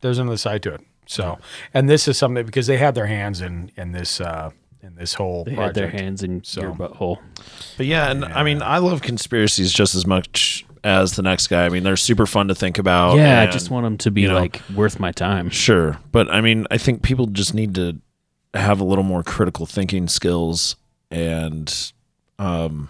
[0.00, 0.80] there's another side to it.
[1.06, 1.38] So,
[1.74, 4.50] and this is something because they had their hands in in this uh
[4.82, 5.76] in this whole They project.
[5.76, 7.18] had their hands in So- your butthole.
[7.76, 11.66] But yeah, and I mean, I love conspiracies just as much as the next guy.
[11.66, 13.16] I mean, they're super fun to think about.
[13.16, 15.50] yeah, I just want them to be you know, like worth my time.
[15.50, 17.96] Sure, but I mean, I think people just need to
[18.58, 20.76] have a little more critical thinking skills
[21.10, 21.92] and
[22.38, 22.88] um,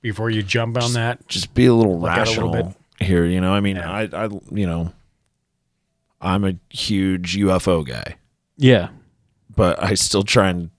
[0.00, 2.74] Before you jump on that, just be a little Look at it a little rational
[3.00, 3.24] here.
[3.24, 4.92] You know, I mean, I, I, you know,
[6.20, 8.16] I'm a huge UFO guy,
[8.56, 8.88] Yeah.
[9.54, 10.70] but I still try and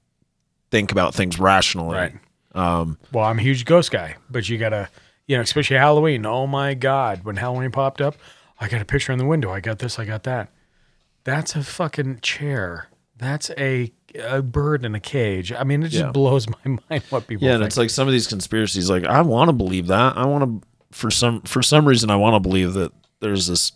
[0.71, 1.95] think about things rationally.
[1.95, 2.13] Right.
[2.53, 4.89] Um, well, I'm a huge ghost guy, but you gotta,
[5.27, 6.25] you know, especially Halloween.
[6.25, 8.15] Oh my God, when Halloween popped up,
[8.59, 9.51] I got a picture in the window.
[9.51, 9.97] I got this.
[9.99, 10.49] I got that.
[11.23, 12.87] That's a fucking chair.
[13.17, 15.51] That's a a bird in a cage.
[15.51, 16.11] I mean, it just Yeah.
[16.11, 17.47] blows my mind what people.
[17.47, 18.89] yeah, and it's like some of these conspiracies.
[18.89, 20.17] Like, I want to believe that.
[20.17, 23.71] I want to, for some for some reason, I want to believe that there's this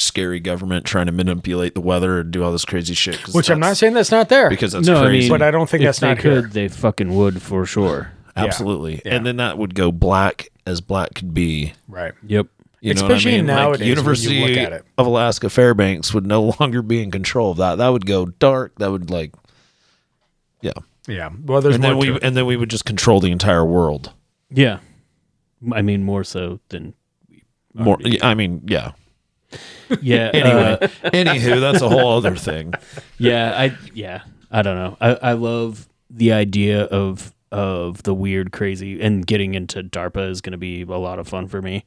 [0.00, 3.18] scary government trying to manipulate the weather and do all this crazy shit.
[3.34, 4.48] which I'm not saying that's not there.
[4.48, 5.16] because that's no, crazy.
[5.16, 6.32] I mean, But I don't think if that's they not could.
[6.32, 6.42] here.
[6.42, 8.12] They fucking would for sure.
[8.36, 9.02] Absolutely.
[9.04, 9.16] Yeah.
[9.16, 11.72] And then that would go black as black could be.
[11.88, 12.12] right.
[12.26, 12.46] Yep.
[12.80, 13.46] You know Especially what I mean?
[13.46, 14.84] nowadays when you University look at it.
[14.96, 17.78] of Alaska Fairbanks would no longer be in control of that.
[17.78, 18.76] That would go dark.
[18.78, 19.32] That would like,
[20.60, 20.72] yeah.
[21.06, 21.30] Yeah.
[21.44, 22.22] Well, there's and then more to we it.
[22.24, 24.12] and then we would just control the entire world.
[24.50, 24.80] Yeah.
[25.72, 26.94] I mean, more so than
[27.74, 27.98] More.
[28.22, 28.92] I mean, yeah.
[30.02, 30.30] yeah.
[30.34, 32.74] Anyway, uh, anywho, that's a whole other thing.
[33.18, 34.96] yeah, I yeah, I don't know.
[35.00, 40.40] I, I love the idea of of the weird, crazy, and getting into DARPA is
[40.42, 41.84] going to be a lot of fun for me.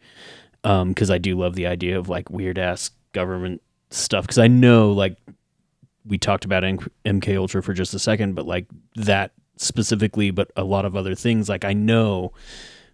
[0.63, 4.23] Um, because I do love the idea of like weird ass government stuff.
[4.25, 5.17] Because I know like
[6.05, 10.63] we talked about MK Ultra for just a second, but like that specifically, but a
[10.63, 11.47] lot of other things.
[11.49, 12.33] Like I know,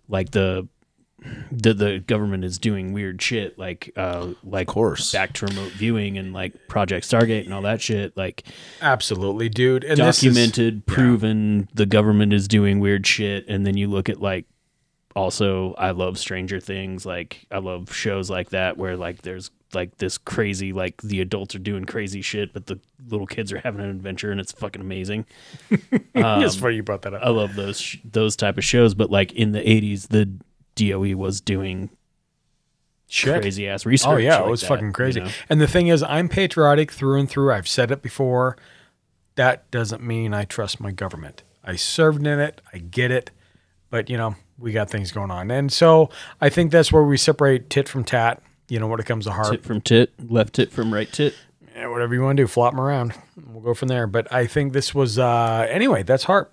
[0.08, 0.68] like the
[1.52, 6.18] the the government is doing weird shit, like uh, like course back to remote viewing
[6.18, 8.16] and like Project Stargate and all that shit.
[8.16, 8.44] Like
[8.82, 9.84] Absolutely, dude.
[9.84, 14.10] And this is- documented, proven the government is doing weird shit, and then you look
[14.10, 14.46] at like
[15.16, 17.06] also I love Stranger Things.
[17.06, 21.56] Like I love shows like that where like there's like this crazy like the adults
[21.56, 24.82] are doing crazy shit, but the little kids are having an adventure, and it's fucking
[24.82, 25.26] amazing.
[26.16, 27.22] Um, funny you brought that up.
[27.24, 30.28] I love those sh- those type of shows, but like in the '80s, the
[30.76, 31.92] DOE was doing
[33.08, 33.40] Shit.
[33.42, 34.10] crazy ass research.
[34.10, 35.20] Oh yeah, like it was that, fucking crazy.
[35.20, 35.32] you know?
[35.48, 37.54] And the thing is, I'm patriotic through and through.
[37.54, 38.58] I've said it before.
[39.36, 41.44] That doesn't mean I trust my government.
[41.64, 42.62] I served in it.
[42.74, 43.30] I get it.
[43.92, 46.10] But you know, we got things going on, and so
[46.42, 48.42] I think that's where we separate tit from tat.
[48.70, 51.34] You know, when it comes to heart, Tit from tit, left tit from right tit.
[51.76, 53.14] yeah, whatever you want to do, flop them around.
[53.52, 54.06] We'll go from there.
[54.08, 56.52] But I think this was uh anyway, that's HAARP.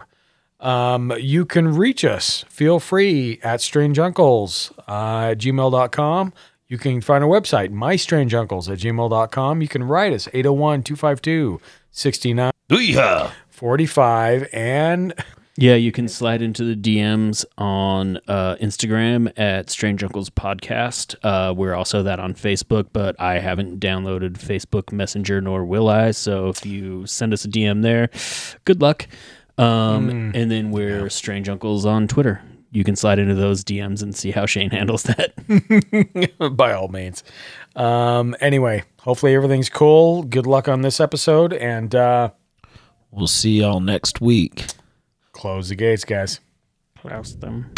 [0.61, 2.45] Um, you can reach us.
[2.49, 6.33] Feel free at strangeuncles uh, at gmail.com.
[6.69, 9.61] You can find our website, mystrangeuncles at gmail.com.
[9.61, 11.61] You can write us 801 252
[11.91, 14.49] 6945.
[14.53, 15.13] And
[15.57, 21.15] Yeah, you can slide into the DMs on uh, Instagram at Strange Uncles Podcast.
[21.23, 26.11] Uh, we're also that on Facebook, but I haven't downloaded Facebook Messenger, nor will I.
[26.11, 28.11] So if you send us a DM there,
[28.65, 29.07] good luck.
[29.57, 30.35] Um, Mm.
[30.35, 32.43] And then we're Strange Uncles on Twitter.
[32.73, 36.57] You can slide into those DMs and see how Shane handles that.
[36.57, 37.23] by all means.
[37.77, 40.25] Um, anyway, hopefully everything's cool.
[40.25, 41.53] Good luck on this episode.
[41.53, 42.31] And uh,
[43.13, 44.67] We'll see y'all next week.
[45.35, 46.41] Close the gates, guys.
[46.97, 47.71] Close them.